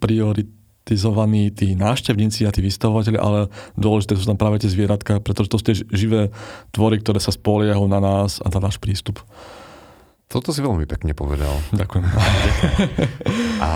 prioritizovaní 0.83 1.51
tí 1.55 1.79
návštevníci 1.79 2.43
a 2.43 2.51
tí 2.51 2.59
vystavovateľi, 2.59 3.17
ale 3.17 3.47
dôležité 3.79 4.19
sú 4.19 4.27
tam 4.27 4.35
práve 4.35 4.59
tie 4.59 4.69
zvieratka, 4.69 5.23
pretože 5.23 5.49
to 5.49 5.57
sú 5.57 5.63
tie 5.63 5.75
živé 5.95 6.29
tvory, 6.75 6.99
ktoré 6.99 7.23
sa 7.23 7.31
spoliehajú 7.31 7.87
na 7.87 8.03
nás 8.03 8.43
a 8.43 8.51
na 8.51 8.59
náš 8.67 8.83
prístup. 8.83 9.23
Toto 10.27 10.51
si 10.51 10.59
veľmi 10.59 10.83
pekne 10.83 11.15
povedal. 11.15 11.55
Ďakujem. 11.71 12.03
a 13.63 13.71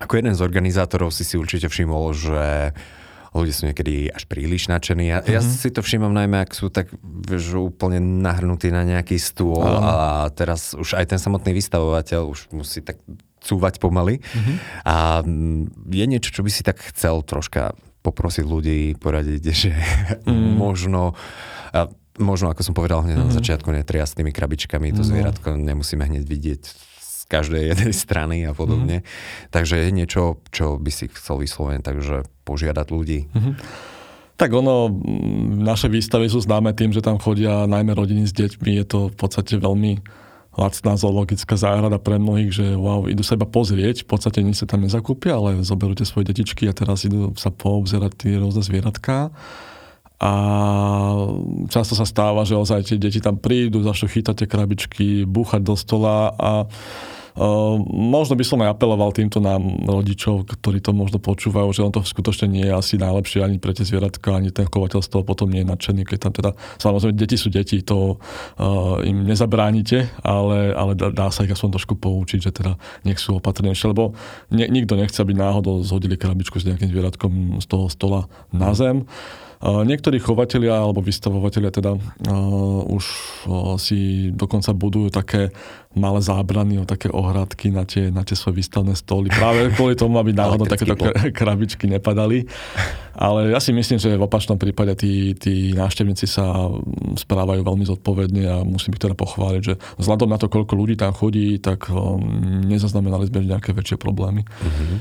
ako 0.00 0.12
jeden 0.16 0.34
z 0.34 0.40
organizátorov 0.40 1.12
si 1.12 1.28
si 1.28 1.36
určite 1.36 1.68
všimol, 1.68 2.16
že 2.16 2.72
ľudia 3.34 3.54
sú 3.54 3.66
niekedy 3.66 4.14
až 4.14 4.30
príliš 4.30 4.70
nadšení. 4.70 5.10
Ja, 5.10 5.18
mm-hmm. 5.20 5.34
ja 5.34 5.40
si 5.42 5.68
to 5.74 5.82
všímam 5.82 6.14
najmä, 6.14 6.46
ak 6.46 6.54
sú 6.54 6.70
tak 6.70 6.88
vieš, 7.02 7.58
úplne 7.58 7.98
nahrnutí 8.22 8.70
na 8.70 8.86
nejaký 8.86 9.18
stôl 9.18 9.66
a 9.66 10.30
teraz 10.30 10.72
už 10.78 10.94
aj 10.94 11.10
ten 11.10 11.18
samotný 11.18 11.50
vystavovateľ 11.50 12.30
už 12.30 12.54
musí 12.54 12.78
tak 12.78 13.02
cúvať 13.44 13.76
pomaly. 13.76 14.24
Mm-hmm. 14.24 14.56
A 14.88 15.20
mm, 15.20 15.92
je 15.92 16.04
niečo, 16.08 16.32
čo 16.32 16.40
by 16.40 16.50
si 16.50 16.64
tak 16.64 16.80
chcel 16.80 17.20
troška 17.20 17.76
poprosiť 18.00 18.44
ľudí, 18.44 18.96
poradiť, 18.96 19.42
že 19.68 19.72
mm. 20.24 20.56
možno... 20.56 21.12
A 21.76 21.92
možno, 22.18 22.46
ako 22.50 22.62
som 22.62 22.74
povedal 22.74 23.02
hneď 23.02 23.18
mm-hmm. 23.18 23.28
na 23.28 23.34
mhm. 23.34 23.38
začiatku, 23.42 23.68
netriasť 23.74 24.22
tými 24.22 24.30
krabičkami, 24.30 24.94
to 24.94 25.02
no. 25.02 25.08
zvieratko 25.10 25.58
nemusíme 25.58 26.06
hneď 26.06 26.22
vidieť 26.22 26.62
z 27.02 27.22
každej 27.26 27.62
jednej 27.74 27.94
strany 27.94 28.46
a 28.46 28.54
podobne. 28.54 29.02
Mm-hmm. 29.02 29.50
Takže 29.50 29.74
je 29.82 29.90
niečo, 29.90 30.22
čo 30.54 30.78
by 30.78 30.90
si 30.94 31.10
chcel 31.10 31.42
vysloviť, 31.42 31.82
takže 31.82 32.16
požiadať 32.46 32.86
ľudí. 32.94 33.20
Mm-hmm. 33.34 33.54
Tak 34.34 34.50
ono, 34.50 34.90
naše 35.62 35.86
výstavy 35.86 36.26
sú 36.26 36.42
známe 36.42 36.74
tým, 36.74 36.90
že 36.90 36.98
tam 36.98 37.22
chodia 37.22 37.70
najmä 37.70 37.94
rodiny 37.94 38.26
s 38.26 38.34
deťmi. 38.34 38.82
Je 38.82 38.86
to 38.86 38.98
v 39.06 39.14
podstate 39.14 39.62
veľmi 39.62 40.02
lacná 40.54 40.94
zoologická 40.94 41.58
záhrada 41.58 41.98
pre 41.98 42.18
mnohých, 42.18 42.50
že 42.54 42.66
wow, 42.78 43.10
idú 43.10 43.26
sa 43.26 43.34
iba 43.34 43.46
pozrieť, 43.46 44.06
v 44.06 44.08
podstate 44.10 44.40
nič 44.40 44.62
sa 44.62 44.66
tam 44.70 44.86
nezakúpia, 44.86 45.34
ale 45.38 45.62
zoberú 45.66 45.98
tie 45.98 46.06
svoje 46.06 46.30
detičky 46.30 46.70
a 46.70 46.76
teraz 46.76 47.02
idú 47.06 47.34
sa 47.34 47.50
poobzerať 47.50 48.12
tie 48.14 48.32
rôzne 48.38 48.62
zvieratká. 48.62 49.34
A 50.22 50.32
často 51.68 51.98
sa 51.98 52.06
stáva, 52.06 52.46
že 52.46 52.54
ozaj 52.54 52.86
tie 52.86 52.96
deti 52.96 53.18
tam 53.18 53.36
prídu, 53.36 53.82
začnú 53.82 54.08
chytať 54.08 54.34
tie 54.40 54.48
krabičky, 54.48 55.08
búchať 55.26 55.60
do 55.60 55.74
stola 55.74 56.32
a 56.38 56.50
možno 57.90 58.38
by 58.38 58.44
som 58.46 58.62
aj 58.62 58.78
apeloval 58.78 59.10
týmto 59.10 59.42
nám 59.42 59.62
rodičov, 59.82 60.46
ktorí 60.46 60.78
to 60.78 60.94
možno 60.94 61.18
počúvajú, 61.18 61.66
že 61.74 61.82
on 61.82 61.90
to 61.90 62.06
skutočne 62.06 62.46
nie 62.46 62.62
je 62.62 62.70
asi 62.70 62.94
najlepšie 62.94 63.42
ani 63.42 63.58
pre 63.58 63.74
tie 63.74 63.82
zvieratka, 63.82 64.38
ani 64.38 64.54
ten 64.54 64.70
chovateľ 64.70 65.02
z 65.02 65.10
toho 65.10 65.26
potom 65.26 65.50
nie 65.50 65.66
je 65.66 65.70
nadšený, 65.74 66.06
keď 66.06 66.18
tam 66.22 66.32
teda, 66.32 66.50
samozrejme, 66.78 67.18
deti 67.18 67.34
sú 67.34 67.50
deti, 67.50 67.82
to 67.82 68.22
uh, 68.22 69.02
im 69.02 69.26
nezabránite, 69.26 70.14
ale, 70.22 70.70
ale 70.78 70.94
dá, 70.94 71.10
dá 71.10 71.26
sa 71.34 71.42
ich 71.42 71.50
aspoň 71.50 71.74
trošku 71.74 71.98
poučiť, 71.98 72.38
že 72.38 72.54
teda 72.54 72.78
nech 73.02 73.18
sú 73.18 73.42
opatrnejšie, 73.42 73.90
lebo 73.90 74.14
ne, 74.54 74.70
nikto 74.70 74.94
nechce, 74.94 75.18
aby 75.18 75.34
náhodou 75.34 75.82
zhodili 75.82 76.14
krabičku 76.14 76.62
s 76.62 76.70
nejakým 76.70 76.94
zvieratkom 76.94 77.58
z 77.58 77.66
toho 77.66 77.90
stola 77.90 78.30
na 78.54 78.70
zem. 78.78 79.10
Niektorí 79.64 80.20
chovatelia 80.20 80.76
alebo 80.76 81.00
vystavovateľia 81.00 81.72
teda 81.72 81.96
už 82.84 83.04
si 83.80 84.28
dokonca 84.28 84.76
budujú 84.76 85.08
také 85.08 85.56
malé 85.94 86.20
zábrany, 86.20 86.82
také 86.84 87.08
ohradky 87.10 87.70
na 87.70 87.86
tie, 87.86 88.10
na 88.10 88.26
tie 88.26 88.34
svoje 88.34 88.60
výstavné 88.62 88.98
stoly. 88.98 89.30
Práve 89.30 89.70
kvôli 89.74 89.94
tomu, 89.94 90.18
aby 90.18 90.34
náhodou 90.34 90.66
takéto 90.66 90.98
krabičky 91.30 91.86
nepadali. 91.86 92.46
Ale 93.14 93.54
ja 93.54 93.62
si 93.62 93.70
myslím, 93.70 94.02
že 94.02 94.18
v 94.18 94.26
opačnom 94.26 94.58
prípade 94.58 94.98
tí, 94.98 95.38
tí 95.38 95.70
návštevníci 95.70 96.26
sa 96.26 96.66
správajú 97.14 97.62
veľmi 97.62 97.86
zodpovedne 97.86 98.42
a 98.50 98.56
musím 98.66 98.98
ich 98.98 99.02
teda 99.02 99.14
pochváliť, 99.14 99.62
že 99.62 99.74
vzhľadom 100.02 100.26
na 100.26 100.38
to, 100.38 100.50
koľko 100.50 100.74
ľudí 100.74 100.98
tam 100.98 101.14
chodí, 101.14 101.62
tak 101.62 101.86
um, 101.94 102.18
nezaznamenali 102.66 103.30
sme 103.30 103.46
nejaké 103.46 103.70
väčšie 103.70 104.02
problémy. 104.02 104.42
Uh-huh. 104.42 104.98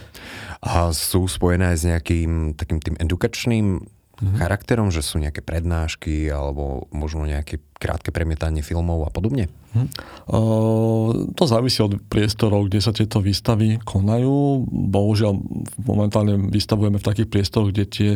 A 0.62 0.93
sú 0.93 1.25
spojené 1.25 1.73
s 1.73 1.89
nejakým 1.89 2.53
takým 2.53 2.77
tým 2.77 2.95
edukačným 3.01 3.82
mm-hmm. 4.23 4.39
charakterom, 4.39 4.88
že 4.88 5.03
sú 5.03 5.19
nejaké 5.19 5.43
prednášky 5.43 6.31
alebo 6.31 6.88
možno 6.95 7.27
nejaké 7.27 7.59
krátke 7.75 8.15
premietanie 8.15 8.63
filmov 8.63 9.03
a 9.03 9.12
podobne? 9.12 9.51
Mm. 9.75 9.91
Uh, 10.31 11.27
to 11.36 11.43
závisí 11.43 11.83
od 11.83 11.99
priestorov, 12.07 12.71
kde 12.71 12.79
sa 12.79 12.95
tieto 12.95 13.19
výstavy 13.19 13.83
konajú. 13.83 14.63
Bohužiaľ 14.71 15.36
momentálne 15.83 16.47
vystavujeme 16.47 16.95
v 17.01 17.07
takých 17.12 17.27
priestoroch, 17.27 17.75
kde 17.75 17.83
tie 17.83 18.12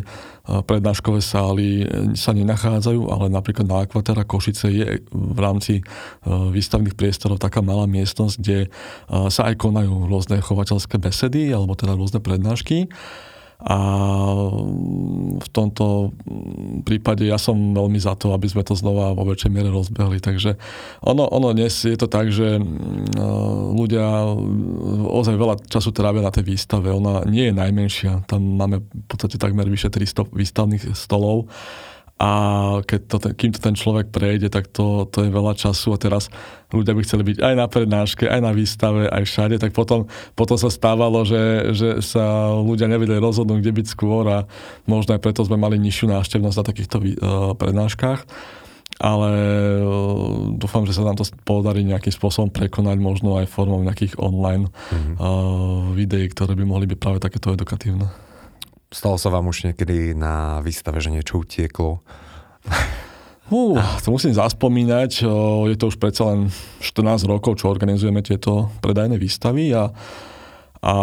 prednáškové 0.48 1.20
sály 1.20 1.84
sa 2.16 2.32
nenachádzajú, 2.32 3.12
ale 3.12 3.28
napríklad 3.28 3.68
na 3.68 3.84
Akvatera 3.84 4.24
Košice 4.24 4.72
je 4.72 4.88
v 5.12 5.40
rámci 5.44 5.84
výstavných 6.24 6.96
priestorov 6.96 7.44
taká 7.44 7.60
malá 7.60 7.84
miestnosť, 7.90 8.36
kde 8.40 8.72
sa 9.28 9.52
aj 9.52 9.60
konajú 9.60 10.08
rôzne 10.08 10.40
chovateľské 10.40 10.96
besedy 11.02 11.52
alebo 11.52 11.76
teda 11.76 12.00
rôzne 12.00 12.24
prednášky. 12.24 12.88
A 13.58 13.78
v 15.42 15.48
tomto 15.50 16.14
prípade 16.86 17.26
ja 17.26 17.42
som 17.42 17.58
veľmi 17.74 17.98
za 17.98 18.14
to, 18.14 18.30
aby 18.38 18.46
sme 18.46 18.62
to 18.62 18.78
znova 18.78 19.18
vo 19.18 19.26
väčšej 19.26 19.50
miere 19.50 19.74
rozbehli. 19.74 20.22
Takže 20.22 20.62
ono, 21.02 21.26
ono 21.26 21.58
dnes 21.58 21.74
je 21.74 21.98
to 21.98 22.06
tak, 22.06 22.30
že 22.30 22.62
mm, 22.62 23.18
ľudia 23.74 24.30
ozaj 25.10 25.34
veľa 25.34 25.56
času 25.66 25.90
trávia 25.90 26.22
na 26.22 26.30
tej 26.30 26.46
výstave. 26.46 26.94
Ona 26.94 27.26
nie 27.26 27.50
je 27.50 27.58
najmenšia. 27.58 28.30
Tam 28.30 28.46
máme 28.46 28.86
v 28.86 29.06
podstate 29.10 29.42
takmer 29.42 29.66
vyše 29.66 29.90
300 29.90 30.30
výstavných 30.38 30.94
stolov 30.94 31.50
a 32.18 32.32
keď 32.82 33.02
to, 33.06 33.18
kým 33.38 33.52
to 33.54 33.62
ten 33.62 33.78
človek 33.78 34.10
prejde, 34.10 34.50
tak 34.50 34.74
to, 34.74 35.06
to 35.06 35.22
je 35.22 35.30
veľa 35.30 35.54
času 35.54 35.94
a 35.94 36.02
teraz 36.02 36.34
ľudia 36.74 36.98
by 36.98 37.02
chceli 37.06 37.24
byť 37.34 37.38
aj 37.46 37.54
na 37.54 37.66
prednáške, 37.70 38.26
aj 38.26 38.42
na 38.42 38.52
výstave, 38.58 39.06
aj 39.06 39.24
všade, 39.30 39.56
tak 39.62 39.78
potom, 39.78 40.10
potom 40.34 40.58
sa 40.58 40.74
stávalo, 40.74 41.22
že, 41.30 41.72
že 41.78 41.90
sa 42.02 42.58
ľudia 42.58 42.90
nevedeli 42.90 43.22
rozhodnúť, 43.22 43.62
kde 43.62 43.78
byť 43.84 43.88
skôr 43.94 44.26
a 44.34 44.40
možno 44.90 45.14
aj 45.14 45.22
preto 45.22 45.46
sme 45.46 45.62
mali 45.62 45.78
nižšiu 45.78 46.10
návštevnosť 46.10 46.58
na 46.58 46.66
takýchto 46.66 46.98
uh, 46.98 47.08
prednáškach 47.54 48.26
ale 48.98 49.30
uh, 49.86 50.58
dúfam, 50.58 50.82
že 50.90 50.98
sa 50.98 51.06
nám 51.06 51.22
to 51.22 51.26
podarí 51.46 51.86
nejakým 51.86 52.10
spôsobom 52.10 52.50
prekonať, 52.50 52.98
možno 52.98 53.38
aj 53.38 53.46
formou 53.46 53.78
nejakých 53.86 54.18
online 54.18 54.74
mm-hmm. 54.74 55.16
uh, 55.22 55.94
videí, 55.94 56.26
ktoré 56.34 56.58
by 56.58 56.66
mohli 56.66 56.90
byť 56.90 56.98
práve 56.98 57.22
takéto 57.22 57.54
edukatívne. 57.54 58.10
Stalo 58.88 59.20
sa 59.20 59.28
vám 59.28 59.52
už 59.52 59.68
niekedy 59.68 60.16
na 60.16 60.64
výstave, 60.64 61.04
že 61.04 61.12
niečo 61.12 61.44
utieklo? 61.44 62.00
Uh, 63.48 63.80
to 64.04 64.12
musím 64.12 64.32
zaspomínať. 64.36 65.28
Je 65.68 65.76
to 65.80 65.92
už 65.92 66.00
predsa 66.00 66.32
len 66.32 66.52
14 66.80 67.28
rokov, 67.28 67.60
čo 67.60 67.72
organizujeme 67.72 68.24
tieto 68.24 68.72
predajné 68.84 69.20
výstavy 69.20 69.72
a, 69.76 69.92
a 70.84 70.94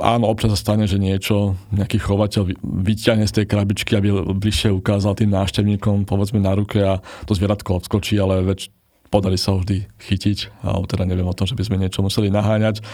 áno, 0.00 0.24
občas 0.28 0.52
sa 0.56 0.58
stane, 0.60 0.84
že 0.84 1.00
niečo, 1.00 1.56
nejaký 1.72 1.96
chovateľ 2.00 2.56
vyťahne 2.60 3.24
z 3.24 3.36
tej 3.40 3.46
krabičky, 3.48 3.96
aby 3.96 4.12
bližšie 4.36 4.72
ukázal 4.72 5.16
tým 5.16 5.32
návštevníkom, 5.32 6.04
povedzme 6.04 6.40
na 6.40 6.56
ruke 6.56 6.80
a 6.80 7.00
to 7.24 7.32
zvieratko 7.36 7.84
odskočí, 7.84 8.20
ale 8.20 8.44
veď 8.44 8.68
podarí 9.08 9.40
sa 9.40 9.56
vždy 9.56 9.88
chytiť, 9.96 10.64
alebo 10.64 10.84
teda 10.84 11.08
neviem 11.08 11.28
o 11.28 11.36
tom, 11.36 11.48
že 11.48 11.56
by 11.56 11.64
sme 11.64 11.80
niečo 11.80 12.04
museli 12.04 12.28
naháňať 12.28 12.84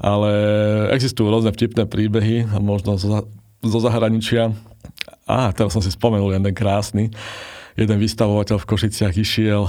ale 0.00 0.30
existujú 0.92 1.28
rôzne 1.28 1.52
vtipné 1.52 1.88
príbehy, 1.88 2.48
možno 2.60 3.00
zo, 3.00 3.28
zo 3.64 3.78
zahraničia. 3.80 4.52
A 5.26 5.50
teraz 5.50 5.74
som 5.74 5.82
si 5.82 5.90
spomenul 5.90 6.36
jeden 6.36 6.54
krásny. 6.54 7.10
Jeden 7.76 8.00
vystavovateľ 8.00 8.56
v 8.56 8.68
Košiciach 8.72 9.12
išiel, 9.20 9.68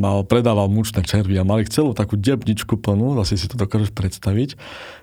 mal, 0.00 0.24
predával 0.24 0.64
mučné 0.72 1.04
červy 1.04 1.36
a 1.36 1.44
mali 1.44 1.68
celú 1.68 1.92
takú 1.92 2.16
debničku 2.16 2.80
plnú, 2.80 3.20
asi 3.20 3.36
si 3.36 3.44
to 3.52 3.60
dokážeš 3.60 3.92
predstaviť. 3.92 4.56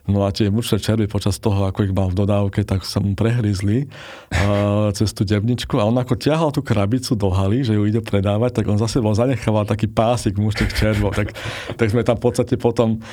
No 0.10 0.26
a 0.26 0.34
tie 0.34 0.50
mučné 0.50 0.82
červy 0.82 1.06
počas 1.06 1.38
toho, 1.38 1.69
ako 1.69 1.86
ich 1.86 1.93
mal 1.93 2.10
v 2.10 2.17
dodávke, 2.17 2.65
tak 2.65 2.82
sa 2.82 2.97
mu 2.97 3.13
prehryzli 3.13 3.86
uh, 3.86 4.89
cez 4.89 5.13
tú 5.13 5.21
debničku 5.21 5.78
a 5.78 5.86
on 5.86 5.93
ako 6.02 6.17
ťahal 6.17 6.50
tú 6.50 6.65
krabicu 6.65 7.13
do 7.13 7.30
haly, 7.30 7.62
že 7.62 7.78
ju 7.78 7.86
ide 7.86 8.02
predávať, 8.02 8.58
tak 8.58 8.74
on 8.74 8.82
zase 8.82 9.06
bol 9.06 9.13
zanechával 9.13 9.69
taký 9.69 9.86
pásik 9.86 10.41
mučných 10.41 10.74
červov. 10.74 11.13
Tak, 11.13 11.38
tak 11.78 11.93
sme 11.93 12.02
tam 12.02 12.17
v 12.17 12.26
podstate 12.26 12.58
potom 12.58 13.06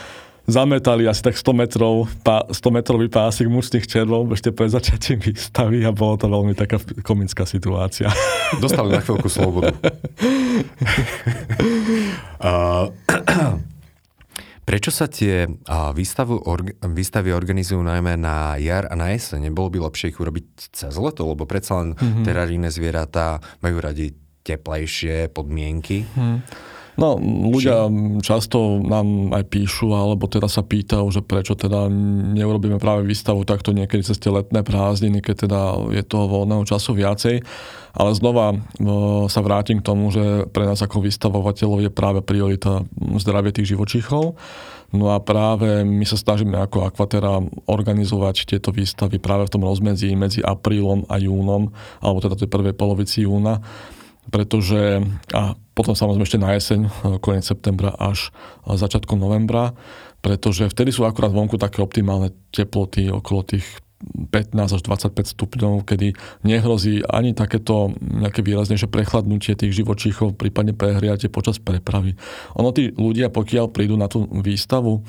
zametali 0.49 1.05
asi 1.05 1.21
tak 1.21 1.37
100 1.37 1.53
metrov, 1.53 2.09
100 2.25 2.57
metrový 2.73 3.13
pásik 3.13 3.53
mučných 3.53 3.85
červov 3.85 4.33
ešte 4.33 4.49
pred 4.51 4.73
začatím 4.73 5.21
výstavy 5.21 5.85
a 5.85 5.93
bolo 5.93 6.17
to 6.17 6.27
veľmi 6.27 6.57
taká 6.57 6.81
komická 7.05 7.45
situácia. 7.45 8.09
Dostali 8.65 8.97
na 8.97 9.05
chvíľku 9.05 9.29
slobodu. 9.29 9.77
Prečo 14.69 14.93
sa 14.93 15.09
tie 15.09 15.49
výstavu, 15.97 16.45
výstavy 16.93 17.33
organizujú 17.33 17.81
najmä 17.81 18.21
na 18.21 18.61
jar 18.61 18.85
a 18.93 19.01
na 19.01 19.17
jeseň? 19.17 19.49
Nebolo 19.49 19.73
by 19.73 19.89
lepšie 19.89 20.13
ich 20.13 20.21
urobiť 20.21 20.77
cez 20.77 20.93
leto? 20.93 21.25
Lebo 21.25 21.49
predsa 21.49 21.81
len 21.81 21.97
mm-hmm. 21.97 22.25
terárijné 22.29 22.69
zvieratá 22.69 23.41
majú 23.65 23.81
radi 23.81 24.13
teplejšie 24.45 25.33
podmienky. 25.33 26.05
Mm. 26.13 26.45
No, 26.99 27.15
ľudia 27.23 27.87
Či... 27.87 28.27
často 28.27 28.83
nám 28.83 29.31
aj 29.31 29.47
píšu, 29.47 29.95
alebo 29.95 30.27
teda 30.27 30.51
sa 30.51 30.67
pýtajú, 30.67 31.07
že 31.15 31.23
prečo 31.23 31.55
teda 31.55 31.87
neurobíme 32.35 32.83
práve 32.83 33.07
výstavu 33.07 33.47
takto 33.47 33.71
niekedy 33.71 34.03
cez 34.03 34.19
tie 34.19 34.35
letné 34.35 34.67
prázdniny, 34.67 35.23
keď 35.23 35.47
teda 35.47 35.61
je 35.95 36.03
toho 36.03 36.27
voľného 36.27 36.67
času 36.67 36.99
viacej. 36.99 37.47
Ale 37.95 38.11
znova 38.19 38.59
sa 39.31 39.41
vrátim 39.47 39.79
k 39.79 39.87
tomu, 39.87 40.11
že 40.11 40.51
pre 40.51 40.67
nás 40.67 40.83
ako 40.83 41.07
vystavovateľov 41.07 41.87
je 41.87 41.91
práve 41.95 42.19
priorita 42.19 42.83
zdravie 43.23 43.55
tých 43.55 43.79
živočíchov. 43.79 44.35
No 44.89 45.13
a 45.13 45.21
práve 45.21 45.85
my 45.85 46.03
sa 46.03 46.17
snažíme 46.17 46.57
ako 46.59 46.89
Aquatera 46.89 47.39
organizovať 47.69 48.49
tieto 48.49 48.75
výstavy 48.75 49.21
práve 49.23 49.47
v 49.47 49.53
tom 49.55 49.63
rozmedzi 49.63 50.17
medzi 50.19 50.41
aprílom 50.43 51.07
a 51.07 51.21
júnom, 51.21 51.71
alebo 52.03 52.19
teda 52.25 52.41
tej 52.41 52.51
prvej 52.51 52.75
polovici 52.75 53.23
júna 53.23 53.63
pretože 54.29 55.03
a 55.33 55.57
potom 55.73 55.95
samozrejme 55.95 56.27
ešte 56.27 56.43
na 56.43 56.51
jeseň, 56.55 56.81
koniec 57.25 57.45
septembra 57.47 57.95
až 57.97 58.31
začiatkom 58.67 59.19
novembra, 59.19 59.75
pretože 60.21 60.67
vtedy 60.67 60.91
sú 60.91 61.07
akurát 61.07 61.31
vonku 61.31 61.57
také 61.57 61.79
optimálne 61.79 62.35
teploty 62.51 63.09
okolo 63.09 63.47
tých 63.47 63.67
15 63.99 64.79
až 64.79 64.83
25 64.87 65.35
stupňov, 65.35 65.83
kedy 65.83 66.15
nehrozí 66.47 67.03
ani 67.03 67.35
takéto 67.35 67.91
nejaké 67.99 68.47
výraznejšie 68.47 68.87
prechladnutie 68.87 69.59
tých 69.59 69.75
živočíchov, 69.75 70.39
prípadne 70.39 70.71
prehriatie 70.71 71.27
počas 71.27 71.59
prepravy. 71.59 72.15
Ono 72.55 72.71
tí 72.71 72.95
ľudia, 72.95 73.27
pokiaľ 73.27 73.75
prídu 73.75 73.99
na 73.99 74.07
tú 74.07 74.23
výstavu, 74.31 75.03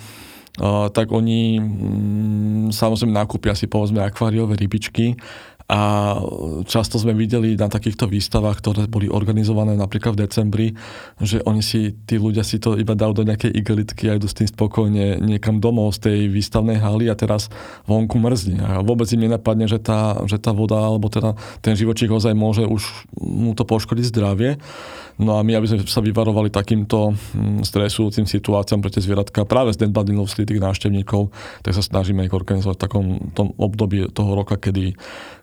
tak 0.91 1.13
oni 1.13 1.61
um, 1.61 2.67
samozrejme 2.73 3.13
nakúpia 3.13 3.53
si 3.53 3.69
povedzme 3.69 4.01
akváriové 4.01 4.57
rybičky 4.57 5.15
a 5.69 5.81
často 6.65 6.97
sme 6.97 7.13
videli 7.13 7.53
na 7.53 7.69
takýchto 7.69 8.09
výstavách, 8.09 8.57
ktoré 8.57 8.81
boli 8.89 9.05
organizované 9.05 9.77
napríklad 9.77 10.17
v 10.17 10.21
decembri, 10.25 10.67
že 11.21 11.45
oni 11.45 11.61
si, 11.61 11.93
tí 12.09 12.17
ľudia 12.17 12.41
si 12.41 12.57
to 12.57 12.73
iba 12.73 12.97
dajú 12.97 13.21
do 13.21 13.27
nejakej 13.29 13.53
igelitky 13.53 14.09
a 14.09 14.17
idú 14.17 14.25
s 14.25 14.33
tým 14.33 14.49
spokojne 14.49 15.21
niekam 15.21 15.61
domov 15.61 15.93
z 16.01 16.09
tej 16.09 16.19
výstavnej 16.33 16.81
haly 16.81 17.05
a 17.05 17.13
teraz 17.13 17.53
vonku 17.85 18.17
mrzne. 18.17 18.57
A 18.65 18.81
vôbec 18.81 19.05
im 19.13 19.29
nenapadne, 19.29 19.69
že 19.69 19.77
tá, 19.77 20.17
že 20.25 20.41
tá 20.41 20.57
voda 20.57 20.81
alebo 20.81 21.05
teda 21.05 21.37
ten 21.61 21.77
živočích 21.77 22.09
ozaj 22.09 22.33
môže 22.33 22.65
už 22.65 22.81
mu 23.21 23.53
to 23.53 23.61
poškodiť 23.61 24.09
zdravie. 24.09 24.57
No 25.19 25.35
a 25.35 25.43
my, 25.43 25.51
aby 25.59 25.67
sme 25.67 25.83
sa 25.83 25.99
vyvarovali 25.99 26.47
takýmto 26.47 27.11
mm, 27.11 27.67
stresujúcim 27.67 28.23
situáciám 28.23 28.79
pre 28.79 28.87
tie 28.89 29.03
zvieratka 29.03 29.43
práve 29.43 29.75
z 29.75 29.85
denbadinou 29.85 30.23
tých 30.25 30.63
návštevníkov, 30.63 31.29
tak 31.61 31.75
sa 31.75 31.83
snažíme 31.83 32.23
ich 32.23 32.31
organizovať 32.31 32.75
v 32.79 32.83
takom 32.87 33.05
tom 33.35 33.51
období 33.59 34.07
toho 34.15 34.31
roka, 34.31 34.55
kedy 34.55 34.95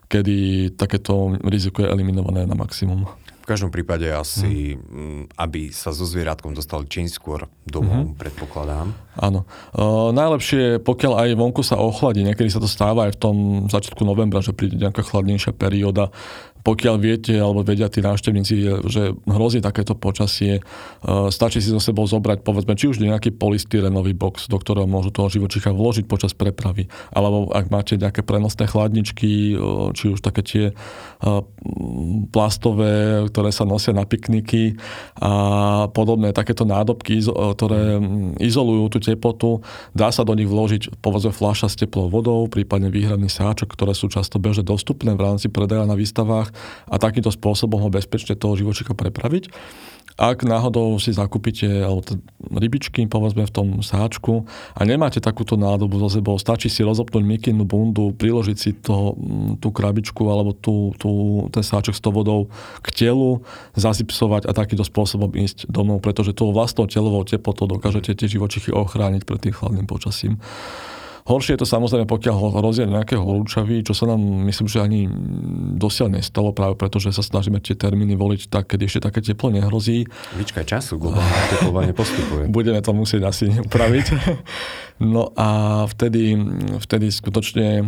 kedy 0.07 0.71
takéto 0.79 1.35
riziko 1.43 1.83
je 1.83 1.91
eliminované 1.91 2.47
na 2.47 2.55
maximum. 2.55 3.07
V 3.47 3.55
každom 3.55 3.71
prípade 3.71 4.03
asi, 4.11 4.75
mm. 4.75 5.39
aby 5.39 5.71
sa 5.71 5.95
so 5.95 6.03
zvieratkom 6.03 6.51
dostali 6.51 6.83
čím 6.91 7.07
skôr 7.07 7.47
domov, 7.63 8.11
mm-hmm. 8.11 8.19
predpokladám. 8.19 8.91
Áno. 9.15 9.47
Uh, 9.71 10.11
najlepšie, 10.11 10.83
pokiaľ 10.83 11.13
aj 11.15 11.29
vonku 11.39 11.63
sa 11.63 11.79
ochladí, 11.79 12.27
niekedy 12.27 12.51
sa 12.51 12.59
to 12.59 12.67
stáva 12.67 13.07
aj 13.07 13.15
v 13.15 13.21
tom 13.23 13.37
začiatku 13.71 14.03
novembra, 14.03 14.43
že 14.43 14.51
príde 14.51 14.75
nejaká 14.75 14.99
chladnejšia 14.99 15.55
perióda, 15.55 16.11
pokiaľ 16.67 16.95
viete 16.99 17.31
alebo 17.31 17.63
vedia 17.63 17.87
tí 17.87 18.03
návštevníci, 18.03 18.83
že 18.91 19.15
hrozí 19.23 19.63
takéto 19.63 19.95
počasie, 19.95 20.59
stačí 21.31 21.63
si 21.63 21.71
so 21.71 21.79
sebou 21.79 22.03
zobrať 22.03 22.43
povedzme 22.43 22.75
či 22.75 22.91
už 22.91 22.99
nejaký 22.99 23.31
polystyrenový 23.39 24.11
box, 24.11 24.51
do 24.51 24.59
ktorého 24.59 24.83
môžu 24.83 25.15
toho 25.15 25.31
živočicha 25.31 25.71
vložiť 25.71 26.11
počas 26.11 26.35
prepravy. 26.35 26.91
Alebo 27.15 27.47
ak 27.55 27.71
máte 27.71 27.95
nejaké 27.95 28.19
prenosné 28.19 28.67
chladničky, 28.67 29.55
či 29.95 30.05
už 30.11 30.19
také 30.19 30.43
tie 30.43 30.65
plastové, 32.35 33.23
ktoré 33.31 33.55
sa 33.55 33.63
nosia 33.63 33.95
na 33.95 34.03
pikniky 34.03 34.75
a 35.23 35.87
podobné 35.95 36.35
takéto 36.35 36.67
nádobky, 36.67 37.23
ktoré 37.31 38.03
izolujú 38.43 38.91
tú 38.91 38.99
teplotu, 38.99 39.63
dá 39.95 40.11
sa 40.11 40.27
do 40.27 40.35
nich 40.35 40.51
vložiť 40.51 40.99
povedzme 40.99 41.31
fľaša 41.31 41.71
s 41.71 41.79
teplou 41.79 42.11
vodou, 42.11 42.43
prípadne 42.51 42.91
výhradný 42.91 43.31
sáčok, 43.31 43.71
ktoré 43.71 43.95
sú 43.95 44.11
často 44.11 44.35
bežne 44.35 44.67
dostupné 44.67 45.15
v 45.15 45.23
rámci 45.23 45.47
predaja 45.47 45.87
na 45.87 45.95
výstavách 45.95 46.56
a 46.87 46.95
takýmto 46.97 47.31
spôsobom 47.33 47.79
ho 47.81 47.89
bezpečne 47.91 48.37
toho 48.37 48.57
živočíka 48.57 48.93
prepraviť. 48.93 49.49
Ak 50.17 50.41
náhodou 50.41 50.97
si 50.97 51.13
zakúpite 51.13 51.69
alebo 51.69 52.01
t- 52.01 52.17
rybičky, 52.49 53.05
povedzme 53.05 53.45
v 53.45 53.53
tom 53.53 53.67
sáčku 53.85 54.49
a 54.73 54.81
nemáte 54.81 55.21
takúto 55.21 55.53
nádobu 55.61 56.01
so 56.01 56.09
sebou, 56.09 56.41
stačí 56.41 56.73
si 56.73 56.81
rozopnúť 56.81 57.21
mikinnú 57.21 57.69
bundu, 57.69 58.17
priložiť 58.17 58.57
si 58.57 58.73
to, 58.73 59.13
mm, 59.13 59.61
tú 59.61 59.69
krabičku 59.69 60.25
alebo 60.25 60.57
tú, 60.57 60.89
tú, 60.97 61.45
ten 61.53 61.61
sáčok 61.61 61.93
s 61.93 62.01
tou 62.01 62.09
vodou 62.09 62.49
k 62.81 63.05
telu, 63.05 63.45
zasypsovať 63.77 64.49
a 64.49 64.57
takýmto 64.57 64.89
spôsobom 64.89 65.29
ísť 65.37 65.69
domov, 65.69 66.01
pretože 66.01 66.33
tou 66.33 66.49
vlastnou 66.49 66.89
telovou 66.89 67.21
teplotou 67.21 67.69
dokážete 67.69 68.17
tie 68.17 68.25
živočichy 68.25 68.73
ochrániť 68.73 69.21
pred 69.21 69.37
tým 69.37 69.53
chladným 69.53 69.85
počasím. 69.85 70.41
Horšie 71.27 71.59
je 71.59 71.61
to 71.61 71.67
samozrejme, 71.67 72.07
pokiaľ 72.07 72.63
hrozia 72.63 72.87
nejaké 72.87 73.19
horúčavy, 73.19 73.83
čo 73.83 73.91
sa 73.91 74.07
nám 74.07 74.47
myslím, 74.47 74.67
že 74.71 74.79
ani 74.79 75.11
dosiaľ 75.75 76.15
nestalo 76.15 76.55
práve 76.55 76.79
preto, 76.79 77.03
že 77.03 77.11
sa 77.11 77.19
snažíme 77.19 77.59
tie 77.59 77.75
termíny 77.75 78.15
voliť 78.15 78.47
tak, 78.47 78.71
keď 78.71 78.79
ešte 78.87 78.99
také 79.11 79.19
teplo 79.19 79.51
nehrozí. 79.51 80.07
Vyčkaj 80.39 80.63
času, 80.63 80.95
globálne 80.95 81.43
teplovanie 81.51 81.91
postupuje. 81.91 82.47
Budeme 82.55 82.79
to 82.79 82.95
musieť 82.95 83.27
asi 83.27 83.51
upraviť. 83.51 84.07
No 84.97 85.29
a 85.37 85.85
vtedy, 85.85 86.33
vtedy 86.81 87.13
skutočne 87.13 87.85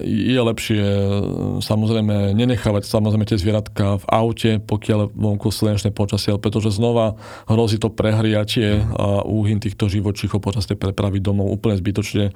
je 0.00 0.40
lepšie 0.40 0.84
samozrejme 1.60 2.32
nenechávať 2.32 2.88
samozrejme 2.88 3.28
tie 3.28 3.36
zvieratka 3.36 4.00
v 4.00 4.04
aute, 4.08 4.50
pokiaľ 4.64 5.12
vonku 5.12 5.52
slnečné 5.52 5.92
počasie, 5.92 6.32
pretože 6.40 6.72
znova 6.72 7.20
hrozí 7.44 7.76
to 7.76 7.92
prehriatie 7.92 8.80
a 8.80 9.28
úhyn 9.28 9.60
týchto 9.60 9.92
živočíchov 9.92 10.40
počas 10.40 10.64
tej 10.64 10.80
prepravy 10.80 11.20
domov 11.20 11.52
úplne 11.52 11.76
zbytočne 11.76 12.32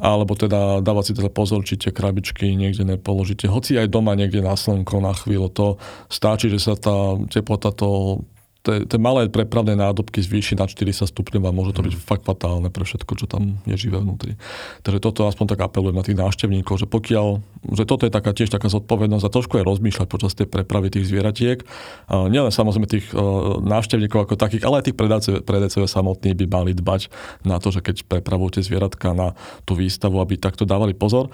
alebo 0.00 0.32
teda 0.32 0.80
dávať 0.80 1.12
si 1.12 1.12
teda 1.12 1.28
pozor, 1.28 1.60
či 1.60 1.76
tie 1.76 1.92
krabičky 1.92 2.56
niekde 2.56 2.88
nepoložíte. 2.88 3.44
Hoci 3.52 3.76
aj 3.76 3.92
doma 3.92 4.16
niekde 4.16 4.40
na 4.40 4.56
slnko 4.56 4.96
na 5.04 5.12
chvíľu, 5.12 5.52
to 5.52 5.66
stačí, 6.08 6.48
že 6.48 6.56
sa 6.56 6.72
tá 6.72 7.20
teplota 7.28 7.68
toho 7.68 8.24
tie 8.60 8.98
malé 9.00 9.32
prepravné 9.32 9.72
nádobky 9.72 10.20
zvýši 10.20 10.52
na 10.60 10.68
40 10.68 11.08
stupňov 11.08 11.48
a 11.48 11.56
môže 11.56 11.72
to 11.72 11.80
byť 11.80 11.94
fakt 11.96 12.24
fatálne 12.28 12.68
pre 12.68 12.84
všetko, 12.84 13.12
čo 13.16 13.24
tam 13.24 13.56
je 13.64 13.72
živé 13.72 13.96
vnútri. 13.96 14.36
Takže 14.84 15.00
toto 15.00 15.24
aspoň 15.24 15.56
tak 15.56 15.64
apelujem 15.64 15.96
na 15.96 16.04
tých 16.04 16.20
návštevníkov, 16.20 16.84
že 16.84 16.86
pokiaľ, 16.86 17.40
že 17.72 17.84
toto 17.88 18.04
je 18.04 18.12
taká, 18.12 18.36
tiež 18.36 18.52
taká 18.52 18.68
zodpovednosť 18.68 19.24
a 19.24 19.32
trošku 19.32 19.56
aj 19.56 19.64
rozmýšľať 19.64 20.06
počas 20.12 20.36
tej 20.36 20.44
prepravy 20.44 20.92
tých 20.92 21.08
zvieratiek. 21.08 21.64
A 22.12 22.28
nielen 22.28 22.52
samozrejme 22.52 22.84
tých 22.84 23.08
uh, 23.16 23.64
návštevníkov 23.64 24.28
ako 24.28 24.34
takých, 24.36 24.68
ale 24.68 24.84
aj 24.84 24.92
tých 24.92 24.98
predajcov 25.40 25.88
samotní 25.88 26.36
by 26.36 26.46
mali 26.46 26.76
dbať 26.76 27.08
na 27.48 27.56
to, 27.56 27.72
že 27.72 27.80
keď 27.80 28.04
prepravujete 28.04 28.60
zvieratka 28.60 29.16
na 29.16 29.32
tú 29.64 29.72
výstavu, 29.72 30.20
aby 30.20 30.36
takto 30.36 30.68
dávali 30.68 30.92
pozor. 30.92 31.32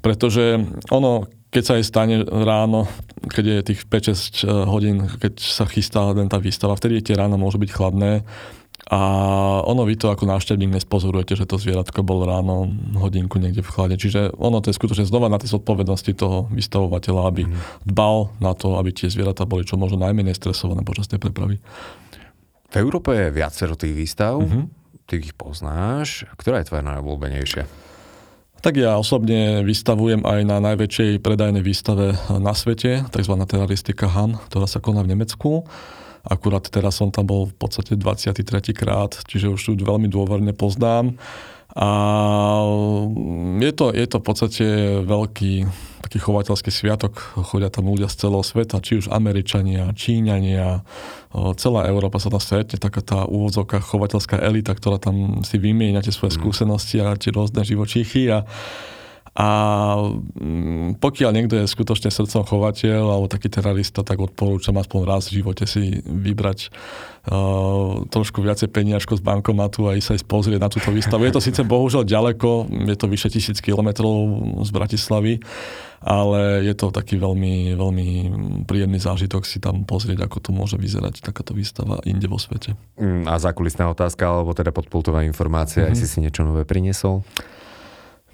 Pretože 0.00 0.60
ono, 0.88 1.28
keď 1.52 1.62
sa 1.64 1.72
aj 1.76 1.84
stane 1.84 2.16
ráno, 2.24 2.88
keď 3.28 3.44
je 3.44 3.68
tých 3.72 3.80
5-6 3.84 4.44
eh, 4.44 4.64
hodín, 4.64 5.08
keď 5.20 5.40
sa 5.40 5.64
chystá 5.68 6.08
len 6.10 6.28
tá 6.28 6.40
výstava, 6.40 6.76
vtedy 6.76 7.04
tie 7.04 7.16
ráno 7.16 7.36
môžu 7.36 7.60
byť 7.60 7.70
chladné 7.70 8.24
a 8.90 9.00
ono 9.62 9.86
vy 9.86 9.94
to 9.94 10.10
ako 10.10 10.26
návštevník 10.26 10.74
nespozorujete, 10.74 11.38
že 11.38 11.46
to 11.46 11.62
zvieratko 11.62 12.02
bolo 12.02 12.26
ráno 12.26 12.66
hodinku 12.98 13.38
niekde 13.38 13.62
v 13.62 13.70
chlade. 13.70 13.94
Čiže 13.94 14.34
ono 14.34 14.58
to 14.58 14.74
je 14.74 14.78
skutočne 14.82 15.06
znova 15.06 15.30
na 15.30 15.38
tej 15.38 15.54
zodpovednosti 15.54 16.10
toho 16.18 16.50
vystavovateľa, 16.50 17.22
aby 17.30 17.42
mm. 17.46 17.86
dbal 17.86 18.34
na 18.42 18.50
to, 18.58 18.80
aby 18.82 18.90
tie 18.90 19.06
zvieratá 19.06 19.46
boli 19.46 19.62
čo 19.62 19.78
možno 19.78 20.02
najmenej 20.02 20.34
stresované 20.34 20.82
počas 20.82 21.06
tej 21.06 21.22
prepravy. 21.22 21.62
V 22.70 22.74
Európe 22.82 23.14
je 23.14 23.30
viacero 23.30 23.78
tých 23.78 23.94
výstav, 23.94 24.42
mm-hmm. 24.42 24.64
ty 25.06 25.22
ich 25.22 25.38
poznáš. 25.38 26.26
Ktorá 26.34 26.58
je 26.58 26.74
tvoja 26.74 26.82
najobľúbenejšia? 26.82 27.89
Tak 28.60 28.76
ja 28.76 29.00
osobne 29.00 29.64
vystavujem 29.64 30.20
aj 30.20 30.40
na 30.44 30.60
najväčšej 30.60 31.24
predajnej 31.24 31.64
výstave 31.64 32.12
na 32.28 32.52
svete, 32.52 33.08
tzv. 33.08 33.34
teraristika 33.48 34.04
Han, 34.12 34.36
ktorá 34.36 34.68
sa 34.68 34.84
koná 34.84 35.00
v 35.00 35.16
Nemecku. 35.16 35.64
Akurát 36.20 36.68
teraz 36.68 37.00
som 37.00 37.08
tam 37.08 37.24
bol 37.24 37.48
v 37.48 37.56
podstate 37.56 37.96
23. 37.96 38.44
krát, 38.76 39.16
čiže 39.24 39.48
už 39.48 39.60
tu 39.64 39.72
veľmi 39.80 40.12
dôverne 40.12 40.52
poznám. 40.52 41.16
A 41.76 41.88
je 43.62 43.72
to, 43.72 43.94
je 43.94 44.06
to 44.10 44.16
v 44.18 44.24
podstate 44.26 44.66
veľký 45.06 45.52
taký 46.00 46.18
chovateľský 46.18 46.70
sviatok. 46.74 47.38
Chodia 47.46 47.70
tam 47.70 47.86
ľudia 47.86 48.10
z 48.10 48.26
celého 48.26 48.42
sveta, 48.42 48.82
či 48.82 48.98
už 48.98 49.14
Američania, 49.14 49.94
Číňania, 49.94 50.82
celá 51.54 51.86
Európa 51.86 52.18
sa 52.18 52.32
tam 52.32 52.42
stretne, 52.42 52.82
taká 52.82 52.98
tá 53.04 53.18
úvodzovka 53.28 53.78
chovateľská 53.78 54.42
elita, 54.42 54.74
ktorá 54.74 54.98
tam 54.98 55.46
si 55.46 55.62
vymieňa 55.62 56.02
tie 56.02 56.10
svoje 56.10 56.34
mm. 56.34 56.38
skúsenosti 56.42 56.98
a 56.98 57.14
tie 57.14 57.30
rôzne 57.30 57.62
živočíchy 57.62 58.26
a 58.32 58.42
a 59.30 59.48
mm, 60.34 60.98
pokiaľ 60.98 61.30
niekto 61.30 61.54
je 61.62 61.70
skutočne 61.70 62.10
srdcom 62.10 62.42
chovateľ 62.42 63.14
alebo 63.14 63.30
taký 63.30 63.46
terarista, 63.46 64.02
tak 64.02 64.18
odporúčam 64.18 64.74
aspoň 64.74 65.00
raz 65.06 65.30
v 65.30 65.38
živote 65.38 65.70
si 65.70 66.02
vybrať 66.02 66.74
uh, 67.30 68.02
trošku 68.10 68.42
viacej 68.42 68.74
peniažko 68.74 69.14
z 69.14 69.22
bankomatu 69.22 69.86
a 69.86 69.94
ísť 69.94 70.06
sa 70.06 70.16
ísť 70.18 70.26
pozrieť 70.26 70.60
na 70.60 70.66
túto 70.66 70.90
výstavu. 70.90 71.22
Je 71.22 71.34
to 71.34 71.38
síce 71.38 71.62
bohužiaľ 71.62 72.02
ďaleko, 72.02 72.66
je 72.90 72.96
to 72.98 73.06
vyše 73.06 73.30
tisíc 73.30 73.62
kilometrov 73.62 74.34
z 74.66 74.70
Bratislavy, 74.74 75.38
ale 76.02 76.66
je 76.66 76.74
to 76.74 76.90
taký 76.90 77.14
veľmi, 77.14 77.78
veľmi 77.78 78.06
príjemný 78.66 78.98
zážitok 78.98 79.46
si 79.46 79.62
tam 79.62 79.86
pozrieť, 79.86 80.26
ako 80.26 80.42
to 80.42 80.50
môže 80.50 80.74
vyzerať 80.74 81.22
takáto 81.22 81.54
výstava 81.54 82.02
inde 82.02 82.26
vo 82.26 82.42
svete. 82.42 82.74
Mm, 82.98 83.30
a 83.30 83.38
zákulisná 83.38 83.86
otázka, 83.94 84.26
alebo 84.26 84.58
teda 84.58 84.74
podpultová 84.74 85.22
informácia, 85.22 85.86
mm-hmm. 85.86 85.94
ak 85.94 86.00
si 86.02 86.06
si 86.10 86.18
niečo 86.18 86.42
nové 86.42 86.66
priniesol? 86.66 87.22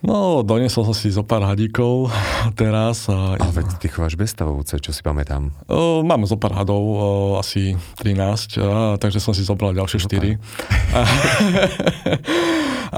No, 0.06 0.46
doniesol 0.46 0.86
som 0.86 0.94
si 0.94 1.10
zo 1.10 1.26
pár 1.26 1.42
hadíkov 1.42 2.14
teraz. 2.60 3.10
A... 3.10 3.34
Ale 3.34 3.50
veď 3.50 3.82
ty 3.82 3.90
chováš 3.90 4.14
bezstavovce, 4.14 4.78
čo 4.78 4.94
si 4.94 5.02
pamätám. 5.02 5.50
O, 5.66 6.06
mám 6.06 6.22
zo 6.30 6.38
pár 6.38 6.54
hadov, 6.54 6.78
o, 6.78 6.98
asi 7.42 7.74
13, 7.98 8.62
a, 8.62 8.94
takže 9.02 9.18
som 9.18 9.34
si 9.34 9.42
zobral 9.42 9.74
ďalšie 9.74 9.98
no 9.98 10.06
4. 10.06 10.94
A, 10.94 11.00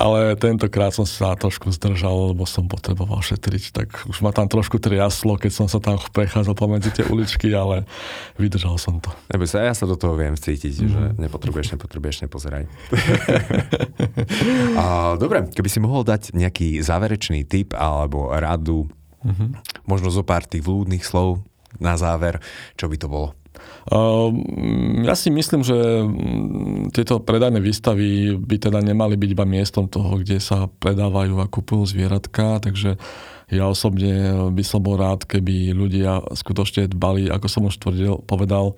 ale 0.05 0.37
tentokrát 0.37 0.93
som 0.93 1.09
sa 1.09 1.33
trošku 1.33 1.73
zdržal, 1.73 2.37
lebo 2.37 2.45
som 2.45 2.69
potreboval 2.69 3.25
šetriť, 3.25 3.65
tak 3.73 3.89
už 4.05 4.21
ma 4.21 4.37
tam 4.37 4.45
trošku 4.45 4.77
triaslo, 4.77 5.41
keď 5.41 5.53
som 5.65 5.67
sa 5.67 5.81
tam 5.81 5.97
prechádzal 6.13 6.53
pomedzi 6.53 6.93
tie 6.93 7.09
uličky, 7.09 7.57
ale 7.57 7.89
vydržal 8.37 8.77
som 8.77 9.01
to. 9.01 9.09
Nebo 9.33 9.49
sa, 9.49 9.65
ja 9.65 9.73
sa 9.73 9.89
do 9.89 9.97
toho 9.97 10.13
viem 10.13 10.37
cítiť, 10.37 10.75
mm. 10.77 10.89
že 10.93 11.03
nepotrebuješ, 11.25 11.73
nepotrebuješ, 11.73 12.17
nepozeraj. 12.29 12.69
a, 14.81 15.17
dobre, 15.17 15.49
keby 15.49 15.69
si 15.73 15.81
mohol 15.81 16.05
dať 16.05 16.37
nejaký 16.37 16.85
záverečný 16.99 17.47
tip 17.47 17.79
alebo 17.79 18.35
radu, 18.35 18.91
mm-hmm. 19.23 19.87
možno 19.87 20.11
zo 20.11 20.27
pár 20.27 20.43
tých 20.43 20.67
vlúdnych 20.67 21.07
slov 21.07 21.47
na 21.79 21.95
záver, 21.95 22.43
čo 22.75 22.91
by 22.91 22.99
to 22.99 23.07
bolo? 23.07 23.39
Uh, 23.89 24.31
ja 25.03 25.15
si 25.19 25.31
myslím, 25.33 25.63
že 25.63 25.75
mm, 25.75 26.95
tieto 26.95 27.23
predajné 27.23 27.59
výstavy 27.63 28.39
by 28.39 28.57
teda 28.59 28.83
nemali 28.83 29.15
byť 29.19 29.31
iba 29.35 29.47
miestom 29.47 29.87
toho, 29.87 30.21
kde 30.23 30.39
sa 30.43 30.67
predávajú 30.69 31.39
a 31.39 31.51
kupujú 31.51 31.89
zvieratka, 31.89 32.63
takže 32.63 32.99
ja 33.49 33.65
osobne 33.65 34.47
by 34.53 34.63
som 34.63 34.85
bol 34.85 35.01
rád, 35.01 35.25
keby 35.25 35.73
ľudia 35.73 36.21
skutočne 36.37 36.93
dbali, 36.93 37.33
ako 37.33 37.47
som 37.49 37.63
už 37.65 37.81
tvrdil, 37.81 38.21
povedal, 38.29 38.77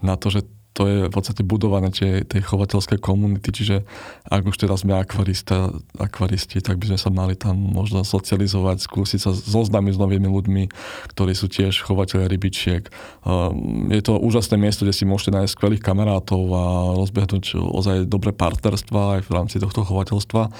na 0.00 0.16
to, 0.16 0.32
že 0.32 0.48
to 0.76 0.86
je 0.86 0.96
v 1.08 1.12
podstate 1.12 1.42
budované 1.42 1.90
tie, 1.90 2.22
tej 2.22 2.46
chovateľskej 2.46 3.02
komunity, 3.02 3.50
čiže 3.50 3.82
ak 4.30 4.46
už 4.46 4.56
teraz 4.62 4.86
sme 4.86 4.94
akvarista, 4.94 5.74
akvaristi, 5.98 6.62
tak 6.62 6.78
by 6.78 6.94
sme 6.94 6.98
sa 7.00 7.10
mali 7.10 7.34
tam 7.34 7.58
možno 7.58 8.06
socializovať, 8.06 8.86
skúsiť 8.86 9.20
sa 9.20 9.30
zoznámiť 9.34 9.98
s 9.98 10.02
novými 10.02 10.28
ľuďmi, 10.30 10.64
ktorí 11.10 11.32
sú 11.34 11.50
tiež 11.50 11.82
chovateľe 11.82 12.30
rybičiek. 12.30 12.86
Ehm, 12.86 13.90
je 13.90 14.02
to 14.06 14.22
úžasné 14.22 14.54
miesto, 14.54 14.86
kde 14.86 14.94
si 14.94 15.02
môžete 15.02 15.34
nájsť 15.34 15.54
skvelých 15.58 15.82
kamarátov 15.82 16.42
a 16.54 16.64
rozbehnúť 16.94 17.58
ozaj 17.58 18.06
dobré 18.06 18.30
partnerstva 18.30 19.18
aj 19.18 19.20
v 19.26 19.30
rámci 19.34 19.56
tohto 19.58 19.82
chovateľstva. 19.82 20.52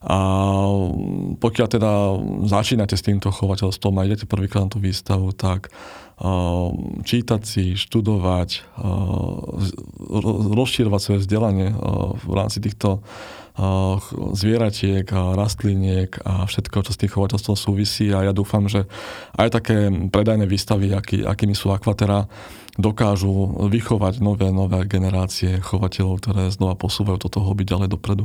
A 0.00 0.16
pokiaľ 1.36 1.68
teda 1.68 1.92
začínate 2.48 2.96
s 2.96 3.04
týmto 3.04 3.28
chovateľstvom 3.28 4.00
a 4.00 4.08
idete 4.08 4.24
prvýkrát 4.24 4.64
na 4.64 4.72
tú 4.72 4.80
výstavu, 4.80 5.36
tak 5.36 5.68
čítať 7.04 7.40
si, 7.44 7.76
študovať, 7.76 8.64
rozširovať 10.56 11.00
svoje 11.00 11.20
vzdelanie 11.24 11.72
v 12.16 12.32
rámci 12.32 12.64
týchto 12.64 13.04
zvieratiek 14.36 15.04
rastliniek 15.12 16.16
a 16.24 16.48
všetko, 16.48 16.76
čo 16.80 16.92
s 16.96 17.00
tým 17.00 17.12
chovateľstvom 17.12 17.56
súvisí 17.56 18.08
a 18.12 18.24
ja 18.24 18.32
dúfam, 18.32 18.68
že 18.72 18.88
aj 19.36 19.48
také 19.52 19.92
predajné 20.08 20.48
výstavy, 20.48 20.96
aký, 20.96 21.28
akými 21.28 21.52
sú 21.52 21.72
Aquatera, 21.72 22.24
dokážu 22.80 23.68
vychovať 23.68 24.24
nové, 24.24 24.48
nové 24.48 24.80
generácie 24.88 25.60
chovateľov, 25.60 26.24
ktoré 26.24 26.42
znova 26.48 26.76
posúvajú 26.76 27.20
toto 27.20 27.44
hobby 27.44 27.68
ďalej 27.68 27.92
dopredu. 27.92 28.24